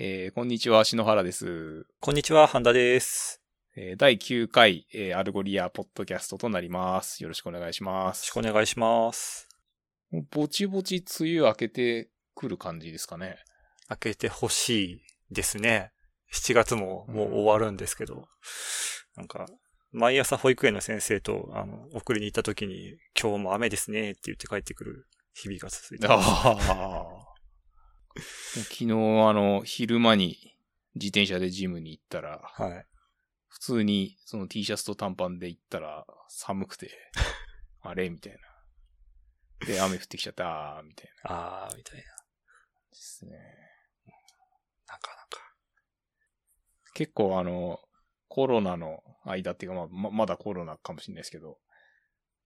[0.00, 1.84] えー、こんにちは、篠原です。
[1.98, 3.42] こんにちは、ハンダです。
[3.74, 7.20] えー第9回、えー Algolia ポッドキャストとなります。
[7.20, 8.26] よろしくお願いしまよろす。
[8.26, 9.48] しくお願いします。
[10.30, 13.38] ぼちぼち梅雨明けてくる感じですかね。
[13.88, 15.00] 明けてほしい
[15.32, 15.90] ですね。
[16.32, 18.28] 7月ももう終わるんですけど、
[19.16, 19.46] なんか、
[19.90, 26.28] 毎朝保育園の先生と、あの、送りに行った時に、今日も雨ですねって言って帰ってくる日々が続いてます。
[26.46, 27.17] ああ。
[28.16, 30.56] 昨日、あの、昼間に
[30.94, 32.86] 自転車でジムに行ったら、はい。
[33.48, 36.90] 普通にその T シャツと短パンで行ったら寒くて、
[37.80, 38.10] あれ？
[38.10, 39.66] みたいな。
[39.66, 42.02] で、雨降ってきちゃった、みたいなあー、みたいな。
[42.02, 42.06] で
[42.92, 43.36] すね。
[44.86, 45.54] なかなか。
[46.94, 47.80] 結構あの、
[48.28, 51.58] コロナの間っていうか、まあ、ままだコロナかもしれないですけど、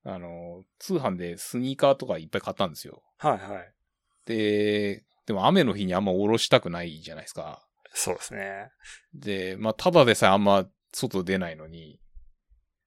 [0.04, 3.02] あの、通販でスニーカーとかいっぱい買ったんですよ。
[3.18, 3.74] はいはい。
[4.24, 7.66] で、でも雨の日にあんま下ろしたくないじゃないですか。
[7.94, 8.70] そうですね。
[9.14, 11.98] で、まあ、ただでさえあんま外出ないのに、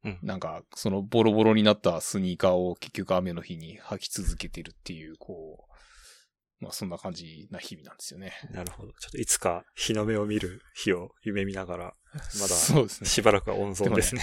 [0.04, 8.34] うんなんか、そのボロボロになったスニーカーを結局雨の日に履き続けてるっていう、こう、まあそんな感じな日々なんですよね。
[8.52, 8.94] なるほど。
[9.00, 13.10] ちょっといつか日の目を見る日を夢見ながら、まだそうですね。
[13.10, 14.22] しばらくは温存ですね。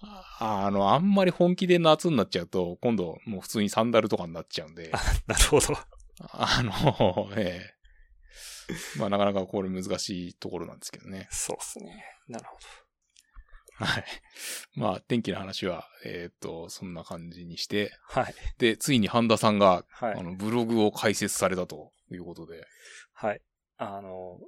[0.00, 4.92] ああの、あんまり本気で夏になっちゃうと、今度もう普通にサンダルとかになっちゃうんで、
[5.26, 5.76] なるほど。
[6.32, 11.26] あの、 ええまあなかなかこれ難しいところなんですけどね。
[11.30, 12.04] そうですね。
[12.28, 14.04] なるほはい。
[14.74, 18.22] まあ天気の話は、えーっと、そんな感じにして、ど。
[18.22, 18.34] はい。
[18.58, 20.22] で、ついに半田さんが、はいあ。
[20.22, 22.66] の、ブログを開設されたということで。
[23.14, 23.40] はい。
[23.76, 24.38] あの、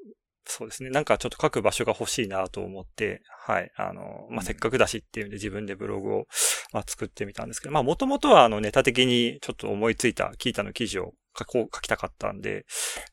[0.47, 0.91] そうですね。
[0.91, 3.71] なんかちょっと書く場所が欲しいなと思って、はい。
[3.77, 6.27] あの、まあ、うんせっかくだしっていうんで自分でブログを、
[6.73, 12.65] まあ、作ってみたんですけど、まあ、もともとはあの、ネタ的にちょっと思いついた、 Qiita の記事を書こう、書きたかったんで、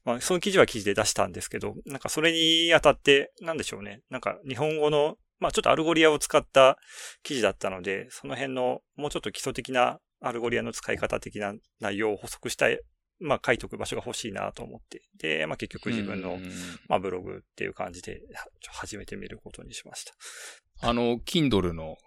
[0.03, 4.01] まあ、その記事は記事で出したんですけど、なんかそれにあたって、なんでしょうね。
[4.09, 6.77] なんか日本語の、まあ、ちょっと Algolia を使った
[7.23, 12.79] 記事だったので、その辺のもうちょっと基礎的な Algolia の使い方的な内容を補足したい、
[13.19, 15.01] まあ、書いとく場所が欲しいなと思って。
[15.19, 16.51] で、まあ、結局自分のうん
[16.87, 20.13] まあ、ブログっていう感じで、はちょ始めてみることにしました。
[20.81, 21.97] あの、Kindle の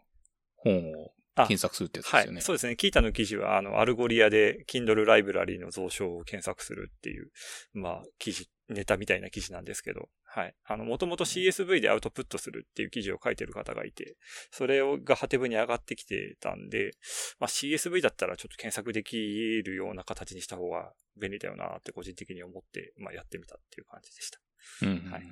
[0.56, 2.24] 本をあ検索するってやつではい。
[2.24, 2.41] すよね。
[2.41, 2.76] そうですね。
[2.76, 7.30] Qiita の記事は、あの、 Algolia で Kindle ライブラリーの蔵書を検索するっていう、
[7.72, 10.54] まあ、記事、ネタみたいな記事なんですけど、はい。
[10.64, 14.16] あの、もともと CSV でアウトプットするっていう記事を書いてる方がいて、
[14.52, 16.92] それをがハテブに上がってきてたんで、
[17.41, 19.16] まあ、CSV だったらちょっと検索でき
[19.64, 24.38] るような形にした方が便利だよなって個人的に思って、まあ、やってみたっていう感じでした。
[24.82, 25.22] うんはい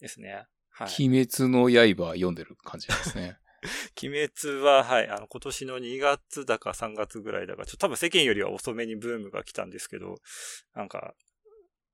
[0.00, 0.46] ですね。
[0.70, 1.04] はい。
[1.08, 3.36] 鬼滅の刃読んでる感じですね。
[4.02, 10.20] 鬼滅は、はい、あの、今年の2月だか3月ぐらいだか、ちょっと多分世間よりは遅めにブームが来たんですけど、
[10.74, 11.14] なんか、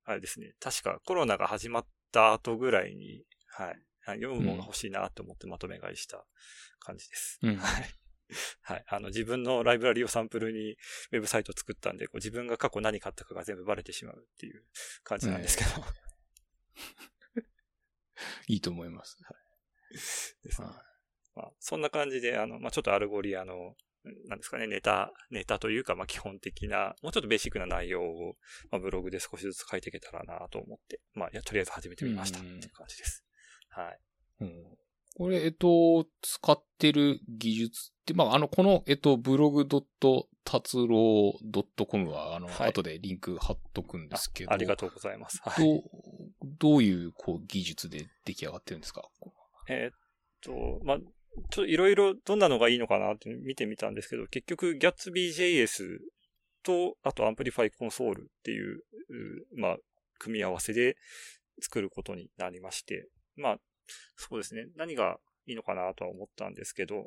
[0.03, 6.25] あれですね、確かコロナが始まった後ぐらいに、はい、読むものが欲しいなと思ってまとめ買いした
[6.79, 7.39] 感じです。
[7.41, 7.85] うん はい。
[8.61, 8.83] はい。
[8.87, 14.63] あの、自分のライブラリをサンプルにウェブサイト作ったんで、こう自分が過去何買ったかが全部バレてしまうっていう
[15.03, 15.69] 感じなんですけど。
[18.47, 19.17] いいと思います。
[20.43, 20.94] ですねはい
[21.35, 23.75] まあ、そんな感じで、あの、まあ、ちょっと Algolia の、
[24.27, 28.35] なんですかね、ネタ、ネタというか、まあ、基本的な、もうちょっとベーシックな内容を、
[28.71, 33.23] まあ、ブログで少しずつ書いていけたらなと思って、まあ、いや、とりあえず始めてみましたってうんいう感じです。
[33.69, 33.99] はい。
[34.41, 34.77] うん
[35.17, 41.39] これ、えっと、使ってる技術って、まあ、あの、この、えっと、ブログドット達郎
[41.87, 45.39] .com は、あの、はい後でリンク貼っとくんですけど、ありがとうございます。
[45.41, 45.65] はい。
[45.65, 45.83] どう、
[46.59, 49.09] どういう、こう、技術で出来上がってるんですか？
[49.69, 49.93] えーっ
[50.41, 50.97] と、まあ、
[51.51, 55.99] ちょっといろいろどんなのがいいのかなって見てみたんですけど、結局 Gatsby.js
[56.63, 58.81] と、あと Amplify Console っていう、う
[59.55, 59.77] まあ、
[60.17, 60.97] 組み合わせで
[61.61, 63.57] 作ることになりまして、まあ、
[64.15, 64.67] そうですね。
[64.75, 67.05] 何がいいのかなとは思ったんですけど、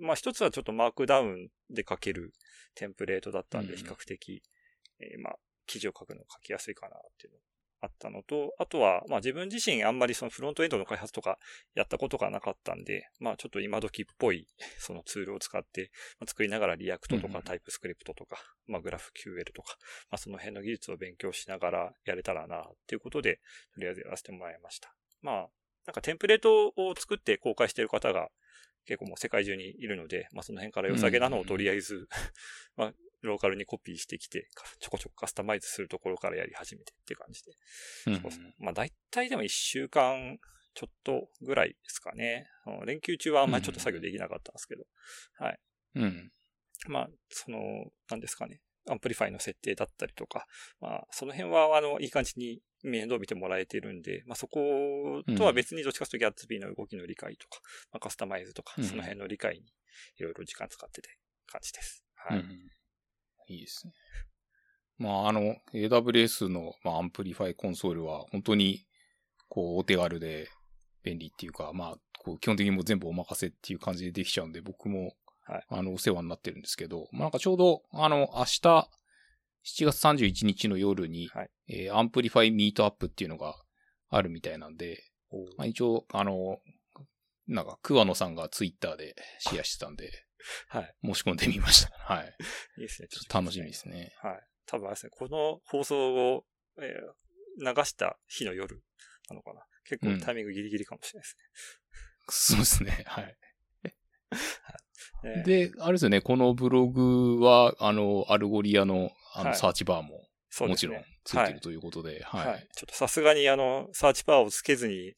[0.00, 2.32] まあ一つはちょっと Markdown で書ける
[2.74, 4.42] テンプレートだったんで、うん比較的、
[5.00, 5.36] えーまあ、
[5.66, 7.44] 記事を書くの書きやすいかなっていうのが
[7.80, 11.38] あったのと、あとは、まあ自分自身あんまりそのフロントエンドの開発とか
[11.74, 14.46] やったことがなかったんで、まあちょっと今時っぽい
[14.78, 19.76] そのツールを使って、まあ作りながら React とうんうんかタイプスクリプトとか、まあグラフ QL とか、
[20.10, 23.40] まあその辺の技術を勉強しながらやれたらなっていうことで、
[23.74, 24.94] とりあえずやらせてもらいました。
[25.20, 25.50] まあ、
[25.86, 28.30] なんかテンプレートを作って公開している方が
[28.86, 32.08] 結構もう世界中にいるので、まあその辺から良さげなのをとりあえず、
[32.76, 34.48] まあローカルにコピーしてきて、
[34.78, 37.52] ちょこちょこカスタマイズするところからやり始めてって感じで。
[38.08, 40.38] うんそうですねまあ大体でも1週間
[40.74, 42.46] ちょっとぐらいですかね。
[42.84, 44.84] 連休中はあんまりちょっと作業できなかったんですけど。
[45.38, 45.58] はい。
[45.94, 46.30] うん。
[46.88, 47.58] まあ、その、
[48.10, 48.60] なんですかね。
[48.88, 50.46] Amplify の設定だったりとか、
[50.80, 57.60] まあ、その辺は、あの、いい感じに面倒見てもらえてるんで、まあ、そことは別にどっちかというと Gatsby の動きの理解とか、
[57.90, 59.60] まあ、カスタマイズとか、その辺の理解に
[60.18, 61.08] いろいろ時間使ってて
[61.46, 62.04] 感じです。
[62.16, 62.38] はい。
[62.38, 62.70] うん、
[63.48, 63.92] いいですね。
[64.98, 68.86] まあ、あの、AWS の、まあ、 Amplify Console は本当に、
[69.48, 70.48] こう、お手軽で
[71.02, 75.12] 便利っていうか、まあ、こう、基本的にもう全部お任せっていう感じでできちゃうんで、僕も、
[75.44, 78.88] はい、あの、お世話になってるんですけど、まあ、なんかちょうど、あの、明日、
[79.64, 83.56] 7月31日の夜に、はい、えー、 Amplify Meetup っていうのが
[84.08, 85.02] あるみたいなんで、
[85.56, 86.58] まあ、一応、あの、
[87.46, 90.25] なんか、桑野さんがツイッターでシェアしてたんで、
[90.68, 90.94] はい。
[91.04, 91.92] 申し込んでみました。
[91.98, 92.36] はい。
[92.78, 93.08] いいですね。
[93.08, 94.14] ちょっと楽しみですね。
[94.18, 94.40] はい。
[94.66, 96.46] 多分あれですね、この放送を、
[96.80, 98.82] えー、流した日の夜
[99.28, 99.64] なのかな。
[99.84, 101.44] 結構タイミングギリギリかもしれないですね。
[102.26, 103.36] うん、そうですね、 はい。
[105.44, 110.28] で、あれですよね、このブログは、あの、 Algolia の、あの、サーチバーも、
[110.68, 112.46] もちろんついてるということで、はい。
[112.46, 115.14] はい、ちょっとさすがに、あの、サーチバーをつけずに、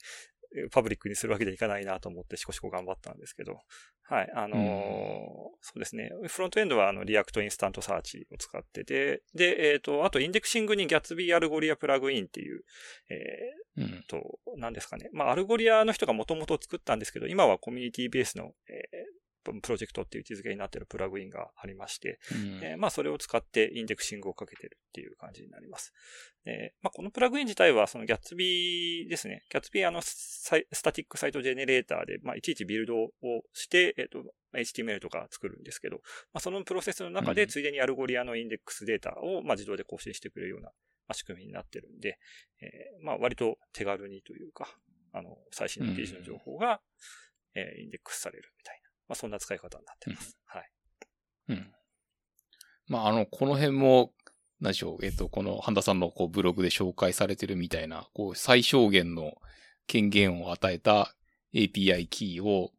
[0.72, 3.60] パブリックにするわけにはいかないなと思ってしこしこ頑張ったんですけど、
[4.08, 4.32] はい。
[4.34, 4.64] あのーうん、
[5.60, 6.10] そうですね。
[6.28, 12.62] フロントエンドはあの React InstantSearch を使ってて、で、えっ、ー、と、あとインデクシングに Gatsby Algolia Plugin っていう、
[13.10, 15.10] えー、うん、と、何ですかね。
[15.12, 18.82] まあ、 Algolia の人がもともと作ったんですけど、今はコミュニティベースの、え
[19.44, 25.92] プロジェクトっていう位置づけになっているプラグインがありまして、うん、えー、まあそれを使ってインデクシングをかけてるっていう感じになります。
[26.44, 29.44] えー、まあこのプラグイン自体はその Gatsby ですね。
[29.50, 33.10] Gatsby あの static site generator で、まあいちいちビルドを
[33.52, 34.22] して、えっ、ー、と、
[34.54, 35.96] HTML とか作るんですけど、
[36.32, 40.70] まあそのプロセスの中でついでに Algolia のインデックスデータを、まあ自動で更新してくれるような
[41.14, 42.18] 仕組みになってるんで、
[42.60, 44.68] えー、まあ割と手軽にというか、
[45.12, 46.80] あの、最新の記事の情報が、
[47.54, 48.87] えー、インデックスされるみたいな。
[49.08, 50.36] まあ、そんな使い方になってます。
[50.54, 50.70] うん、はい。
[51.48, 51.74] うん。
[52.88, 54.12] まあ、あの、この辺も、
[54.60, 59.34] 何でしょう、えっ、と、この、半田さんのこうブログで紹介されてるみたいな、こう、最小限の
[59.86, 61.14] 権限を与えた
[61.54, 62.72] API キーを、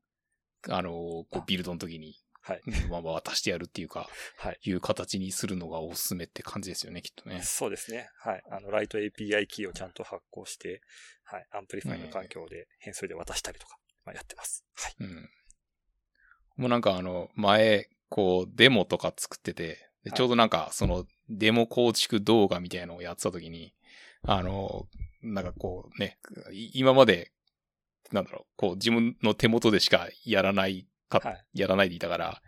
[0.67, 2.61] あの、こう、ビルドの時に、はい。
[2.89, 4.59] まあ、渡してやるっていうか、はい。
[4.63, 7.41] いう形にするのがおすすめって感じですよね、きっとね。
[7.43, 8.09] そうですね。
[8.19, 8.43] はい。
[8.51, 10.81] あの、ライト API キーをちゃんと発行して、
[11.23, 11.45] はい。
[11.51, 14.65] Amplify の環境で変数で渡したりとか、まあ、やってます。
[14.75, 14.95] はい。
[14.99, 15.29] うん。
[16.59, 23.73] もうなんかあの、前、こう、デモとか作ってて、でちょうどなんか、その、デモ構築動画みたいなのをやってた時に、
[24.23, 24.85] あの、
[25.21, 26.17] なんかこうね、
[26.73, 27.31] 今まで、
[28.11, 32.41] なんだろう、こう、自分の手元でしかやらないか、はい、やらないでいたから、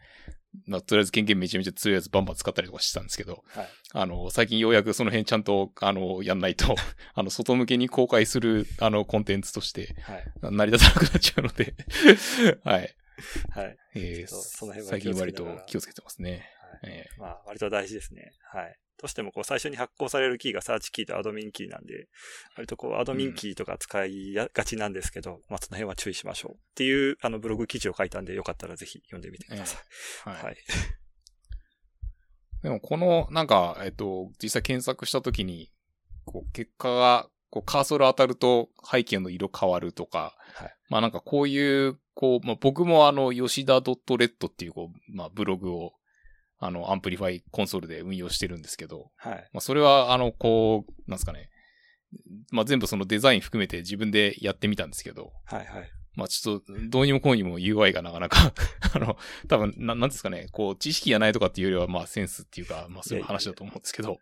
[0.66, 6.76] まあ、とりあえず権限めちゃめちゃ強いやつバンバン使ったりとかしてたんですけど、はい、あの、最近ようやくその辺ちゃんと、あの、やんないと、
[7.16, 9.96] あの、外向けに公開する、あの、コンテンツとして、
[10.42, 11.74] 成り立たなくなっちゃうので
[12.66, 12.94] はい。
[13.52, 13.78] はい。
[13.96, 16.50] えー、その辺は最近割と気をつけてますね。
[16.84, 16.94] はい。
[16.94, 18.34] えー、まあ、割と大事ですね。
[18.52, 18.78] はい。
[19.02, 22.08] どうしてもこう最初に発行されるキーが search key と admin key なんで、
[22.56, 26.52] 割とこう admin key とか使いがちなんですけど、うん、まあその辺は注意しましょう。
[26.54, 29.82] っていうあのブログ記事を書いたんで、よかったらぜひ読んでみてください。
[30.28, 30.44] えー、はい。
[30.44, 30.58] はい、
[32.62, 35.72] でもこの、なんか、えっと、実際検索したときに、
[36.26, 45.94] こう、結果が、こう、カーソル当たると背景の色変わるとか、はい、まあなんかこういうこう、まあ、僕もあの、吉田 .red っていう、こう、まあ、ブログを、
[46.60, 49.50] あの、 Amplify Console で運用してるんですけど、はい。
[49.54, 51.50] まあ、それは、あの、こう、なんですかね。
[52.52, 55.90] まあ、全部そのデザイン含めて自分でやってみたんですけど、はいはい。
[56.14, 58.54] まあ、ちょっと、どうにもこうにも UI がなかなか
[58.94, 59.18] あの、
[59.48, 64.20] 多分、ななんですかね、こう、知識がないとかっていうよりは、まあ、センスっていうか、まあ、そういう話だと思うんですけど、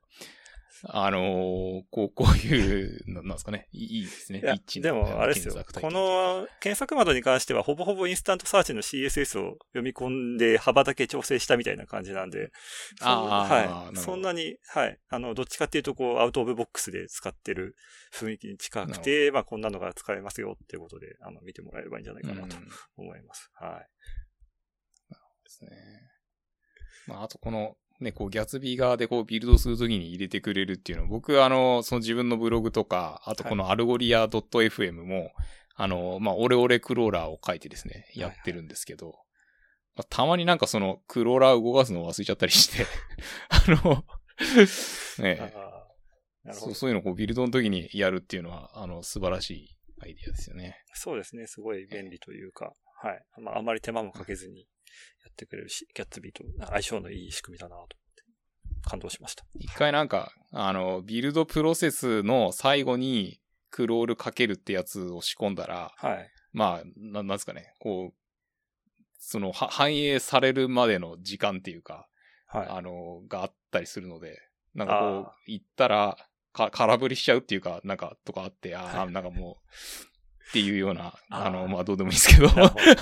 [0.86, 3.68] あのー、こう、こういう、なんですかね。
[3.72, 4.42] いいですね。
[4.76, 5.54] いでも、あれですよ。
[5.54, 12.52] この検索窓に関しては、ほぼほぼ InstantSearch の CSS を読み込んで、幅だけ調整したみたいな感じなんで、
[13.02, 13.98] はい。
[13.98, 14.98] そんなに、はい。
[15.10, 17.76] あの、どっちかっていうと、こう、 out of box で使ってる
[18.14, 22.56] 雰囲気に近くて、まあ、こんなのが使えますよっていうことで、あの、見てもらえればいいんじゃないかなと
[22.98, 23.52] 思います。
[23.56, 23.72] はい。
[23.72, 23.86] なる
[25.10, 25.70] ほどですね。
[27.08, 35.34] まあ、あとこの、ね、こう、 Gatsby 側でこう、ビルドするときに入れてくれるっていうのは、僕、あの、その自分のブログとか、あとこのアルゴリア .fm も、はい、
[35.76, 39.26] あの、まあ、オレオレクローラーを書いてですね、やってるんですけど、はいはい
[39.98, 42.86] まあ、たまになんかその、クローラー動かすのを忘れちゃったりして
[43.50, 44.06] あの
[45.24, 45.54] ね
[46.54, 50.82] そう、そういうのをこう、ビルドの時にやるっていうのは、あの、素晴らしいアイディアですよね。
[50.94, 53.26] そうですね、すごい便利というか、はい。
[53.42, 54.66] まあ、あまり手間もかけずにや
[55.32, 58.00] ってくれるし、ギャッツビーと相性のいい仕組みだなと思って
[58.90, 59.46] 感動しました。
[59.56, 63.40] 一回なんか、あの、ビルドプロセスの最後に
[63.72, 66.30] クロールかけるってやつを仕込んだら、はい。
[66.52, 68.14] まあ、ななんですかね、こう、
[69.18, 72.08] その、反映されるまでの時間っていうか、
[72.48, 72.68] はい。
[72.70, 74.40] あの、があったりするので、
[74.74, 76.18] なんかこう、行ったら、
[76.52, 79.66] か、空振りしちゃうっていうか、なんか、とかあって、ああ、なんかもう、
[80.50, 82.48] っていうような、あの、まあ、どうでもいいですけど。
[82.48, 82.50] い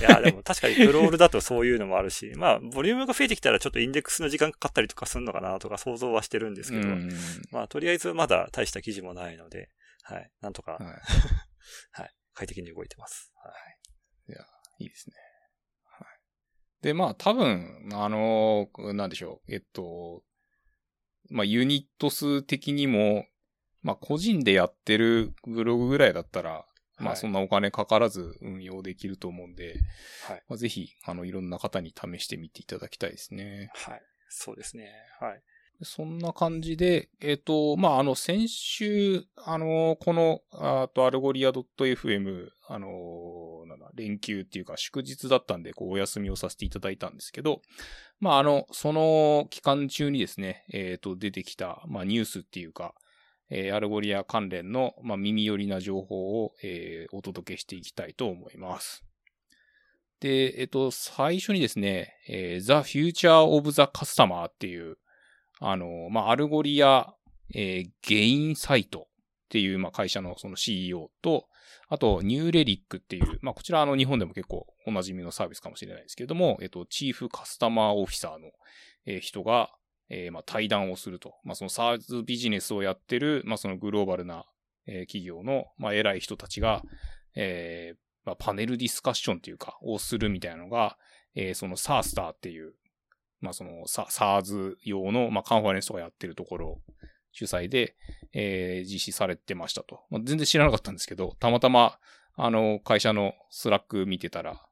[0.04, 6.88] や、 でも確かにクロールだとそういうのもあるし、まあ、ボリュームが増えてきたらちょっとインデックスの時間かかったりとかするのかなとか想像はしてるんですけど、
[7.52, 9.70] まあ、とりあえずまだ大した記事もないので、
[10.04, 10.84] はい、なんとか、はい、
[11.92, 13.32] はい、快適に動いてます。
[13.36, 13.50] は
[14.28, 14.34] い。
[14.34, 14.46] いや、
[14.80, 15.16] いいですね。
[15.84, 16.08] はい。
[16.84, 20.24] で、まあ、多分、あの、なんでしょう、えっと、
[21.30, 23.26] まあ、ユニット数的にも、
[23.84, 26.67] まあ、個人でやってるブログぐらいだったら、
[27.00, 29.80] まあそんなお金かからず運用できると思うんで、
[30.28, 30.44] はい。
[30.48, 33.72] まあ、ぜひ、あの、いろんな方に試してみていただきたいですね。
[33.74, 34.02] はい。
[34.30, 34.92] そうですね。
[35.20, 35.42] はい。
[35.84, 47.62] そんな感じで、えっ、ー、と、まあ、あの、先週、あの、この、あと、 Algolia .fm、あの、なんだ、連休っていうか、祝日だったんで、こう、お休みをさせていただいたんですけど、
[48.20, 52.96] まあ、あの、その期間中にですね、えっ、ー、と、出てきた、まあ、ニュースっていうか、
[53.50, 59.04] えー、 Algolia 関連の、まあ、耳寄りな情報を、えー、お届けしていきたいと思います。
[60.20, 64.98] で、えっと、最初にですね、えー、The Future of the Customer っていう、
[65.60, 67.14] あの、まあ、 Algolia、
[67.54, 69.08] えー、 Gainsight
[69.48, 71.48] っていう、まあ、会社のその CEO と、
[71.90, 78.52] あと、 New Relic っていう、まあ、こちらあの日本でも結構おなじみのサービスかもしれないですけれども、えっと、チーフカスタマーオフィサーの、
[79.06, 79.70] えー、人が、
[80.10, 81.36] えー、まあ、対談をすると。
[81.44, 84.46] まあ、その SARS ビジネスをやってる、まあ、そのグローバルな、
[84.86, 86.84] えー、企業の、まあ、偉い人たちが、
[87.36, 90.98] えー、まあ、パネルディスカッションっていうか、をするみたいなのが、
[91.36, 92.74] えー、その SaaStr っていう、
[93.42, 96.82] まあ、その SaaS 用の、まあ、カンファレンスとかやってるところ
[97.32, 97.96] 主催で、
[98.34, 100.02] えー、実施されてましたと。
[100.10, 102.00] まあ、全然知らなかったんですけど、たまたま、
[102.36, 104.66] あの、会社の Slack 見てたら、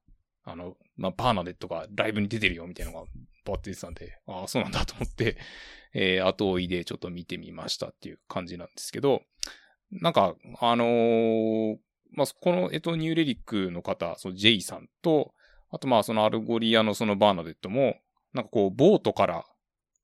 [0.43, 3.05] あの、まあ、バーナデットがライブに出てるよみたいなのが
[3.45, 5.37] バーって出てたんで、ああ、そうなんだと思って、
[5.93, 9.23] えー、後追いでちょっと見てみましたっていう感じなんですけど、
[9.91, 11.77] なんか、あのー、
[12.11, 15.33] まあ、この、えっと、 New Relic の方、その J さんと、
[15.69, 17.97] あとまあ、その Algolia のそのバーナデットも、
[18.33, 19.45] なんかこう、ボートから、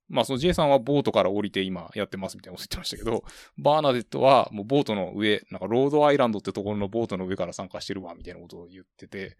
[0.07, 3.23] まあ、その J さんはボートから降りて今やってますみたいなこと言ってましたけど、
[3.57, 9.37] バーナデットはもうボートの上、なんかロードアイランドってところのボートの上から参加してるわ、みたいなことを言ってて、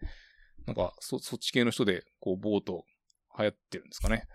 [0.66, 2.84] なんか、そ、そっち系の人で、こう、ボート
[3.38, 4.26] 流行ってるんですかね。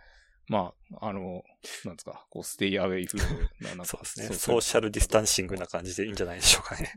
[0.47, 1.43] まあ、あの、
[1.85, 3.19] なんですか、こう、 stay away 風
[3.61, 3.85] な、なんか。
[3.85, 4.35] そうですね。
[4.35, 6.93] ソーシャルディスタンシングな感じでいいんじゃないでしょうかね。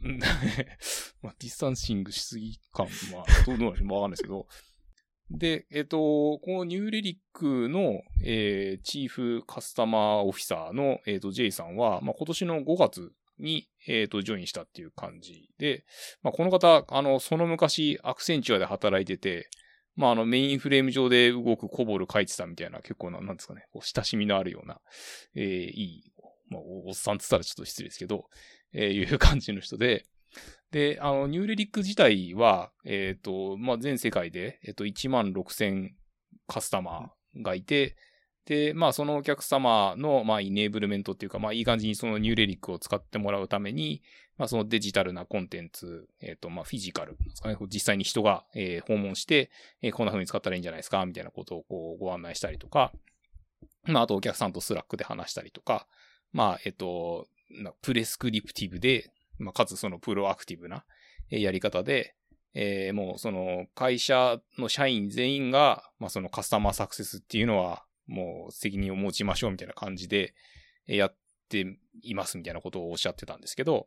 [1.22, 4.46] まあ、ディスタンシングしすぎ感、まあ、どうなのかわかんないですけど。
[5.30, 15.84] で、えっ、と、この New Relic の、えー、チーフカスタマーオフィサーの、えっ、ー、と、J さんは、まあ、今年の5月に、えっ、ー、と、ジョインしたっていう感じで、
[16.22, 19.48] まあ、この方、あの、その昔、アクセンチュアで働いてて、
[19.96, 24.80] まあ、あの、メインフレーム上で動くコボル書いてたみたいな、結構な、なんですかね、こう親しみのあるような、
[25.34, 26.12] えー、いい、
[26.48, 28.26] まあ、おっさんって言ったらちょっと失礼ですけど、
[28.72, 30.06] えー、いう感じの人で、
[30.70, 35.88] で、あの、ニューレリック自体は、えっ、ー、と、まあ、全世界で、えっ、ー、と、1万6000
[36.46, 37.96] カスタマーがいて、
[38.50, 44.02] で、まあ、そのお客様の、まあ、イネーブルメントっていうか、まあ、いい感じにそのニューレリックを使ってもらうために、
[44.38, 47.56] まあ、そのデジタルなコンテンツ、えっ、ー、と、まあ、フィジカルですかね。
[47.72, 49.52] 実際に人が、えー、訪問して、
[49.82, 51.06] えー、こんな風に使ったらいいんじゃないですか？
[51.06, 52.90] みたいなことをこう、ご案内したりとか、
[53.84, 55.86] まあ、あとお客さんと Slack で話したりとか、
[56.32, 57.28] まあ、えっ、と、
[57.82, 60.84] prescriptive で、まあ、かつその proactive な
[61.28, 62.16] やり方で、
[62.54, 70.34] えー、もうその会社の社員全員が、まあ、その customer success っていうのは、もう責任を持ちましょうみたいな感じで
[70.86, 71.16] やっ
[71.48, 73.86] ていますみたいなことをおっしゃってたんですけど、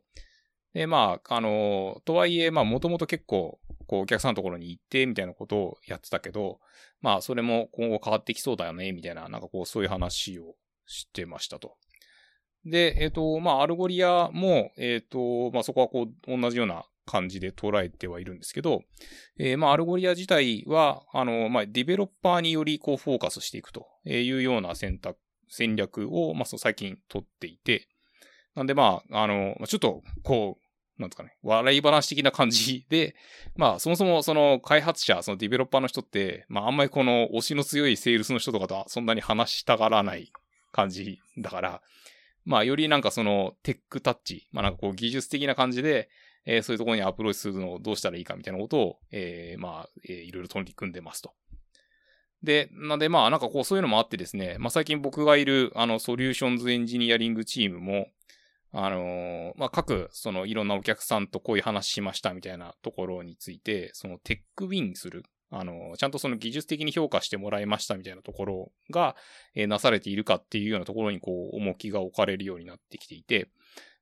[0.72, 6.58] で、まあ、あの、とはいえ、まあ、もともと結構、こう、お客さんのところに行って、みたいなことをやってたけど、
[7.00, 11.76] まあ、それも今後変わってきそうだよね、みたいな、なんかこう、そういう話をしてましたと。
[12.64, 18.82] で、えっ、ー、と、まあ、アルゴリアも、えっ、ー、と、まあ、そこはこう、同じような感じで捉えてはいるんですけど、
[19.38, 25.18] えー、まあ、アルゴリア自体は、あの、まあ、ディベロッパーによりこうフォーカスしていくというような選択、
[25.48, 27.88] 戦略を、まあ、最近取っていて、
[28.54, 30.64] なんでまあ、あの、ちょっと、こう、
[31.00, 33.16] なんですかね、笑い話的な感じで、
[33.56, 40.30] まあ、そもそもその開発者、そのディベロッパーの人って、まあ、あんまりこの推しの強いセールスの人とかとはそんなに話したがらない
[40.70, 41.82] 感じだから、
[42.44, 46.08] まあ、よりなんかそのテックタッチ、まあなんかこう技術的な感じで、
[46.46, 51.32] えー、そういうところにアプローチするのをどうしたらいいかみたいなことを、えー、まあ、えー、いろいろ取り組んでますと。
[52.44, 58.08] で、なんでまあなんかこうそういうのもあってですね、まあ最近僕がいるあの Solutions Engineering チームも、
[58.70, 69.16] あの、まあ各そのいろんなお客さんとこういう話しましたみたいなところについて、その tech win する、あの、ちゃんとその技術的に評価してもらいましたみたいなところが、
[69.54, 73.48] えー、なされているかっていうようなところにこう、重きが置かれるようになってきていて、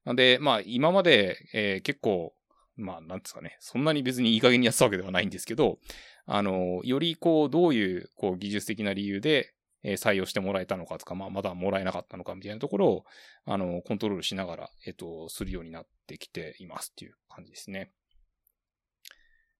[0.04, 2.35] なんで、まあ、今まで、えー、結構、
[2.76, 5.78] まあ、なんですかね、そんなに別にいい加減にやってたわけではないんですけど、
[6.26, 9.54] あの、よりこう、どういう、こう、技術的な理由で、
[9.85, 13.04] えー、採用してもらえたのかとか、まあ、まだもらえなかったのかみたいなところを、
[13.44, 17.92] あの、コントロールしながら、えっ、ー、と、するようになってきていますっていう感じですね。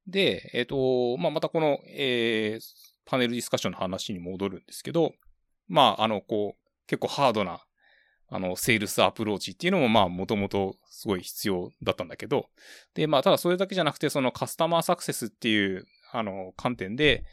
[0.07, 5.15] で、えっ、ー、と、まあ、またこの、えー、パネルディスカッションの話に戻るんですけど、
[5.69, 7.65] まあ、あの、こう、結構ハードな、
[8.35, 12.47] あの、セールスアプローチっていうのも、まあ、もともとすごい必要だったんだけど、
[12.95, 17.25] で、まあ、ただそれだけじゃなくて、そのカスタマーサクセスっていう、あの、観点で、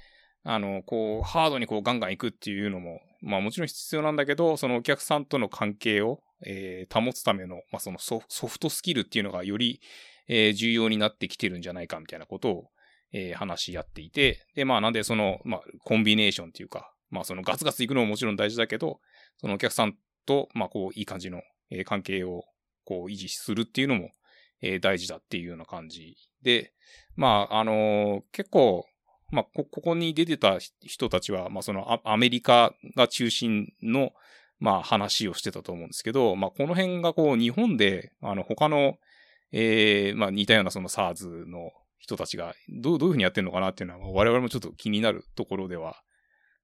[0.43, 9.81] あの、こう、ハードにこうガンガン行くっていうのも、まあもちろん必要なんだけど、そのお客さんとの関係を、えー、保つための、まあそのソフトスキルっていうのがより、
[10.27, 12.65] えー、重要になってきてるんじゃないかみたいなことを、
[13.11, 18.99] えー、話し合っていて、で、まあなんでその、まあコンビネーションっていうか、まあそのガツガツ行くのももちろん大事だけど、
[19.37, 19.95] そのお客さん
[20.29, 22.43] と、まあこういい感じの、えー、関係を
[22.85, 24.11] こう維持するっていうのも、
[24.61, 26.71] えー、大事だっていうような感じで、
[27.15, 28.85] まああの、結構、
[29.31, 34.11] まあ、こ、ここに出てた人たちは、まあ、そのアメリカが中心の、
[34.59, 38.95] まあ、話をしてたと思うんですけど、まあ、この辺がこう、日本で、あの、他の、
[39.51, 41.69] ええー、まあ、似たようなその SARS の
[41.99, 46.01] 人たちが、どう、どういうふうにやってるのかなっていうのは、我々もちょっと気になるところでは、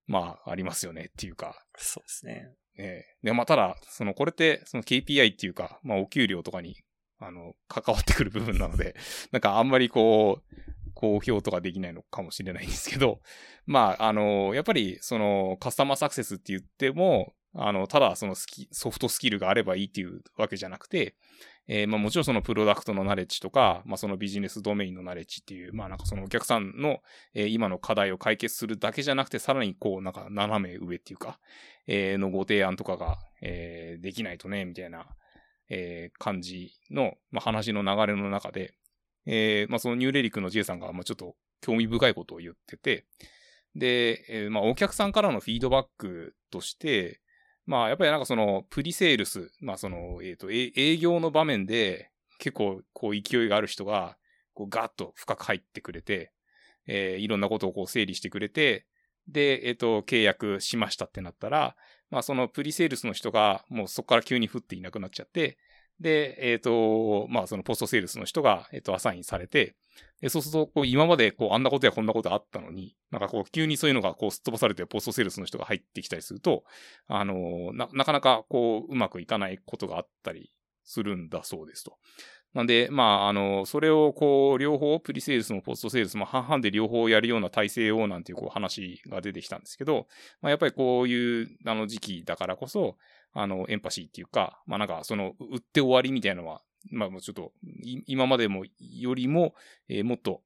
[0.07, 1.55] まあ、ありますよねっていうか。
[1.77, 2.50] そうですね。
[2.77, 3.17] ええ。
[3.24, 6.77] ー、で、まあ、ただ、その、これって、その KPI っていうか、まあ、お給料とかに、
[7.20, 8.96] あの、関わってくる部分なので、
[9.32, 13.22] なんかあんまりこう、公表とかできないのかもしれないんですけど、
[13.65, 21.15] まあ、あの、やっぱり、その、カスタマーサクセスって言っても、あの、ただそのスキ、ソフトスキルがあればいいっていうわけじゃなくて、
[21.67, 27.00] えー、まあもちろんそのプロダクトのナレッジとか、まあそのビジネスドメインのナレッジっていう、まあなんかそのお客さんの、
[27.34, 31.39] えー、今の課題を解決するだけじゃなくて、さらにこうなんか斜め上っていうか、
[31.88, 35.07] えー、のご提案とかが、えー、できないとね、みたいな、
[35.69, 38.74] えー、感じの、まあ話の流れの中で、
[39.25, 43.06] えー、まあ、そのニューレリックの J さんが、まあ、ちょっと興味深いことを言ってて、
[43.75, 47.19] で、えー、まあ、お客さんからのフィードバックとして、
[47.65, 54.17] まあ、やっぱりなんかその、プリセールス、まあ、その、えっ、ー、と、営業の場面で、結構、こう、勢いがある人が、
[54.54, 56.32] こう、ガッと深く入ってくれて、
[56.88, 58.86] えー、いろんなことをこう、整理してくれて、
[59.28, 61.75] で、えっ、ー、と、契約しましたってなったら、
[62.12, 65.58] まあ、そのプリセールスの人が、もうそこから急に降っていなくなっちゃって、
[65.99, 69.75] で、えっ、ー、と、まあ、そのポストセールスの人が、えっ、ー、と、アサインされて、
[70.21, 76.63] でそうすると、こう、今まで、こう、あんなことやこんなことあったのに、なんかこう、急にそういうのが、こう、すっ飛ばされて、ポストセールスの人が入ってきたりすると、
[77.08, 80.51] あの、な、なかなか、こう、うまくいかないことがあったり
[80.84, 81.97] するんだそうですと。
[82.55, 90.08] なんで、まあ、あの、それをこう、両方、プリセールスもポストセールスも半々で両方やるような体制をなんていうこう話が出てきたんですけど、
[90.41, 92.95] まあ、やっぱりこういうあの時期だからこそ、
[93.38, 97.52] あの、エンパシーっていうか、まあなんか、その、売って終わりみたいなのは、まあもうちょっと、
[98.08, 99.54] 今までもよりも、
[99.89, 100.41] えー、もっと、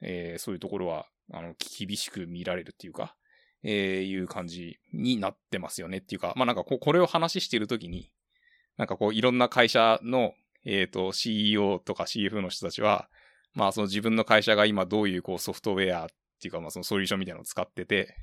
[0.00, 3.14] えー、そういうところは、あの、厳しく見られるっていうか、
[3.62, 8.10] えー、いう感じになってますよねっていうか、まあなんかこ、これを話してるときに、
[8.78, 10.32] なんかこう、いろんな会社の、
[10.64, 13.10] えっ、ー、と、CEO とか CF の人たちは、
[13.52, 16.08] まあその自分の会社が今どういうこうソフトウェアっ
[16.40, 18.14] ていうか、まあそのソリューションみたいなのを使ってて、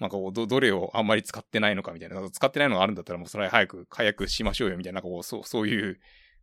[0.00, 6.00] なんかこう、ど、どれをあんまり使ってないのかみたいな、使ってないのがあるんだったらもうそれは早く解約しましょうよみたいな、なんかこう、そう、そういう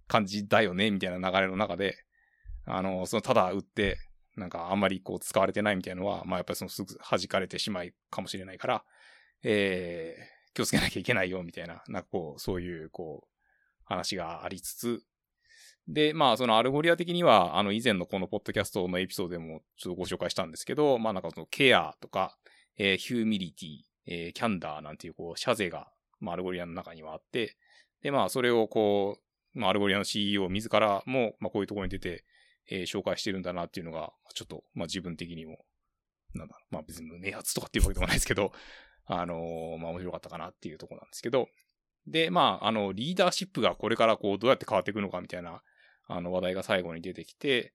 [0.08, 1.98] 感じだよねみたいな流れの中で、
[2.66, 3.98] あの、その、ただ売って、
[4.36, 8.84] なんかあんまりこう使われてないみたいなのは、まあやっぱりそのすぐ弾かれてしまいかもしれないから、
[9.44, 13.28] えー、気をつけなきゃいけないよみたいな、なんかこう、そういうこう、
[13.86, 15.04] 話がありつつ、
[15.88, 22.38] で、まあ、そのアルゴリア的には、あの、以前のこのポッドキャストのエピソードでもちょっとご紹介したんですけど、まあなんかそのケアとか、
[22.78, 25.88] えー、 humility、えー、 candor なんていう、こう、社是が、
[26.20, 27.58] まあ、アルゴリアの中にはあって、
[28.02, 29.18] で、まあ、それをこ
[29.56, 32.24] う、まあ、アルゴリアの CEO 自らも、まあ、こういうところに出て、
[32.70, 35.66] えー、紹介してるんだなっていうのが、ちょっと、まあ、自分的にも、
[36.34, 38.52] なんだまあ、別に明発とかっていうわけでもないですけど、
[39.06, 41.50] あのー、まあ、面白かったかなっていうところなんですけど、
[42.06, 45.64] で、まあ、あの、リーダーシップがこれからこう、どうやって変わっていくのかみたいな、
[46.08, 47.74] あの、話題が最後に出てきて、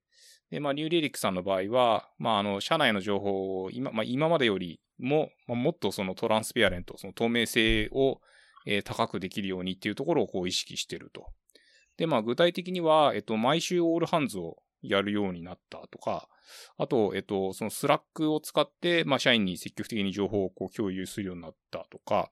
[0.52, 8.20] で、まあ、ニューレリックさんの場合は、まあ、あの、社内の情報を今、まあ、今までよりも、まあ、もっとその transparent、その透明性を、
[8.66, 11.26] えー、高くできるようにっていうところをこう意識してると。
[11.96, 16.28] で、まあ、具体的には、えっと、毎週 all hands をやるようになったとか、
[16.76, 22.30] あと、えっと、そのスラックを使って、まあ、社員に積極的に情報をこう共有するようになったとか、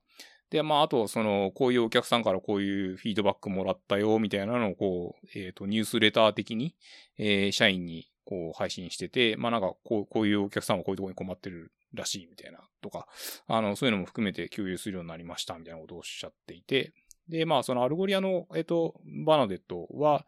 [0.51, 6.75] で、まあ、あと、その、こういうお客さんからこういうフィードバックもらったよ、みたいなのを、こう、えっ、ー、と、ニュースレター的に、
[7.17, 13.07] えー、社員に、こう配信してて、まあなんかこう、こういうお客さんはこういうところに困ってるらしいみたいなとか、
[13.47, 16.93] あの、そういうのも含めて共有するようになりましたみたいなことをおっしゃっていて、
[17.29, 20.25] で、まあそのアルゴリアの、えっと、バナデットは、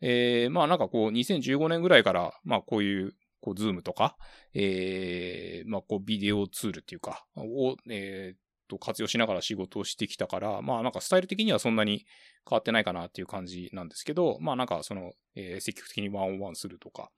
[0.00, 4.16] えー、まあなんかこう2015年ぐらいから、まあこういう、こう、ズームとか、
[4.54, 8.43] えー、まあこうビデオツールっていうか、を、えー、
[8.78, 12.04] と活用しながら仕事をしてきたから、まあなんかスタイル的にはそんなに
[12.48, 17.10] 変わってないかなっていう感じなんですけど、まあなんかその、えー、積極的に one on one するとか、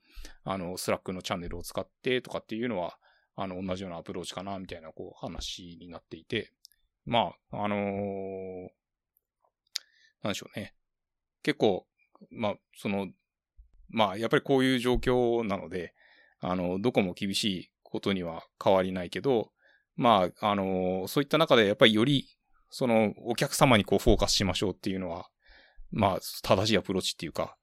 [0.45, 2.99] あの、スラックのチャンネルを使ってとかっていうのは、
[3.37, 6.53] あの、同じようなアプローチかな、みたいな、こう、話になっていて、
[7.05, 8.69] まあ、あのー、
[10.23, 10.75] なんでしょうね。
[11.43, 11.87] 結構、
[12.31, 13.09] まあ、その、
[13.89, 15.95] まあ、やっぱりこういう状況なので、
[16.41, 19.53] あの、どこも厳しいことには変わりないけど、
[19.97, 22.29] まあ、あの、そういった中でやっぱりより、
[22.71, 25.29] その、お客様にこうフォーカスしましょうっていうのは、
[25.91, 27.57] まあ、正しいアプローチっていうか、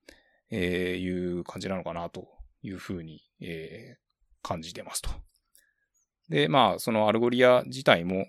[0.50, 2.28] えー、いう感じなのかなと
[2.62, 5.10] いうふうに、えー、感じてますと。
[6.30, 8.28] で、まあ、そのアルゴリア自体も、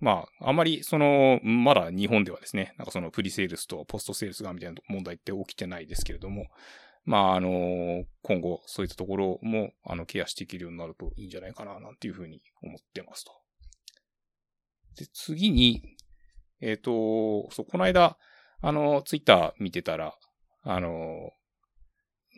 [0.00, 6.46] まあ、あまり、その、まだ日本ではですね、なんかそのプリセールスとポストセールスがみたいな問題って起きてないですけれども、
[7.08, 13.32] まあ、あの、今後、そういったところも、あの、ケアしていけるようになるといいんじゃないかな、なんていうふうに思ってますと。
[14.94, 15.96] で、次に、
[16.60, 18.18] えっ、ー、と、そう、この間、
[18.60, 20.18] あの、ツイッター見てたら、
[20.64, 21.30] あの、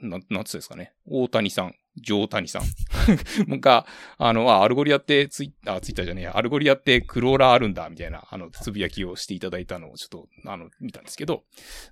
[0.03, 0.95] な、なんつうんですかね。
[1.05, 2.63] 大谷さん、上谷さん。
[3.61, 3.87] が、
[4.19, 11.45] あの、あ、アルゴリアってツイッター、ツイッターじゃねえや、アルゴリアってクローラーあるんだ、みたいな、あの、つぶやきをしていただいたのをちょっと、あの、見たんですけど、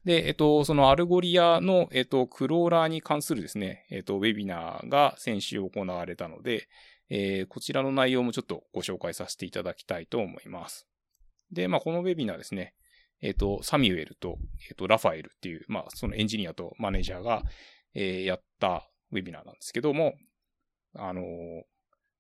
[0.05, 6.69] で、えっと、そのアルゴリアの、えっと、クローラーに関するですね、えっと、ウェビナーが先週行われたので、
[7.11, 10.87] えー、こちらの内容もちょっとご紹介させていただきたいと思います。
[11.51, 12.75] で、まあ、このウェビナーですね、
[13.21, 17.43] えっ、と、サミュエルと、えっ、と、ラファエルっていう、まあ、そのエンジニアとマネージャーが、
[17.95, 20.15] えー、やったウェビナーなんですけども、
[20.95, 21.25] あのー、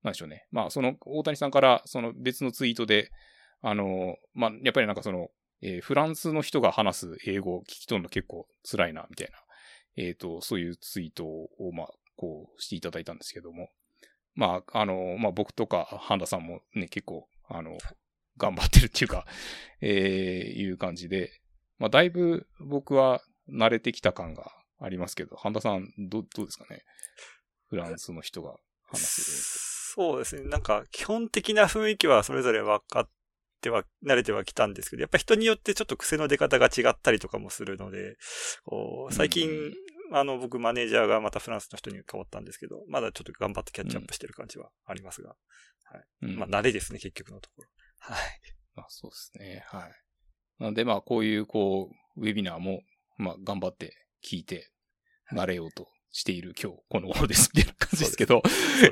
[0.03, 0.47] なんでしょうね。
[0.51, 3.11] まあ、その、大谷さんから、その別のツイートで、
[3.63, 5.29] あの、まあ、やっぱりなんかその、
[5.61, 9.39] えー、フランスの人が話す英語を聞き取るの結構辛いな、みたいな、
[9.97, 13.71] えっ、と、そういうツイートを、まあ、こうしていただいたんですけども、
[14.35, 17.77] まあ、あの、まあ、僕とか、ハンダさんもね、結構、あの、
[18.37, 19.27] 頑張ってるっていうか、
[19.81, 21.33] えー、いう感じで、
[21.79, 23.21] まあ、だいぶ僕は
[23.51, 26.83] 慣れてきた感がありますけど、半田さん、ど、どうですかね？
[27.69, 30.49] フランスの人が話すそうですね。
[30.49, 33.09] なんか、基本的な雰囲気はそれぞれ分かっ
[33.61, 38.17] ては、慣れてはきたんですけど、やっぱ人によってちょっと癖の出方が違ったりとかもするので、
[39.11, 39.73] 最近、
[40.13, 46.05] あの、僕、マネージャーがまたフランスの人に変わったんですけど、まだちょっと頑張ってキャッチアップしてる感じはありますが、はい。
[46.23, 47.69] うん、まあ、慣れですね、結局のところ。
[47.99, 48.19] はい。
[48.75, 49.65] まあ、そうですね。
[49.67, 49.93] はい。
[50.63, 52.83] なんで、まあ、こういう、こう、ウェビナーも、
[53.17, 53.93] まあ、頑張って
[54.25, 54.71] 聞いて、
[55.33, 58.43] 慣れようとしている今日、この頃です、みたいな感じですけど、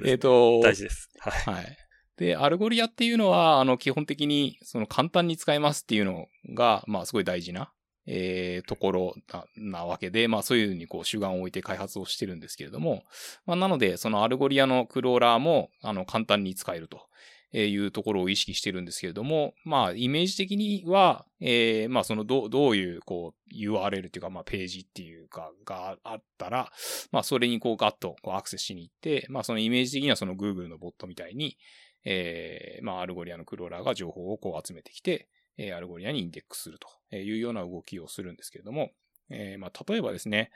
[0.05, 1.11] えっと、大事です。
[1.19, 1.55] はい。
[1.57, 1.77] はい。
[2.17, 7.73] で、アルゴリアっていうのは、あの、基本的に、その簡単に使えますっていうのが、まあ、すごい大事な、
[8.07, 13.03] えー、ところな、なわけで、まあ、そういうふうにこう、主眼を置いて開発をしてるんですけれども、
[13.45, 17.07] まあ、なので、そのアルゴリアのクローラーも、あの、簡単に使えると。
[17.53, 26.71] いうところを意識してるんですけれども、まあ、イメージ的には、えー、まあ、その、ど、どういう、こう、URL っていうか、まあ、ページっていうか、があったら、
[27.13, 31.57] まあ、それにこう、ガッと、こう、アクセスしに行って、まあ、そのイメージ的にはその Google のボットみたいに、
[32.05, 35.29] えー、まあ、アルゴリアのクローラーが情報をこう集めてきて、
[35.59, 36.79] えー、アルゴリアにインデックスする
[37.11, 38.91] というような動きをするんですけれども、
[39.31, 40.51] えー、まあ、例えばですね、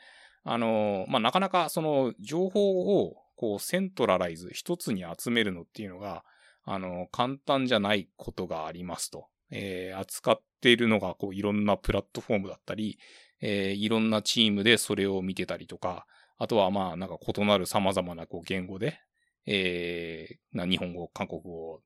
[0.44, 6.24] あのまあ、なかなかその情報をこう centralize 一つに集めるのっていうのが、
[6.64, 9.26] あの、簡単じゃないことがありますと。
[9.50, 12.98] えー、扱っているのが、こう、いろんなプラットフォームだったり、
[13.40, 16.06] えー、いろんなチームでそれを見てたりとか、
[16.38, 18.98] あとはまあ、なんか異なる様々なこう言語で、
[19.46, 21.80] えー、な日本語、韓国語、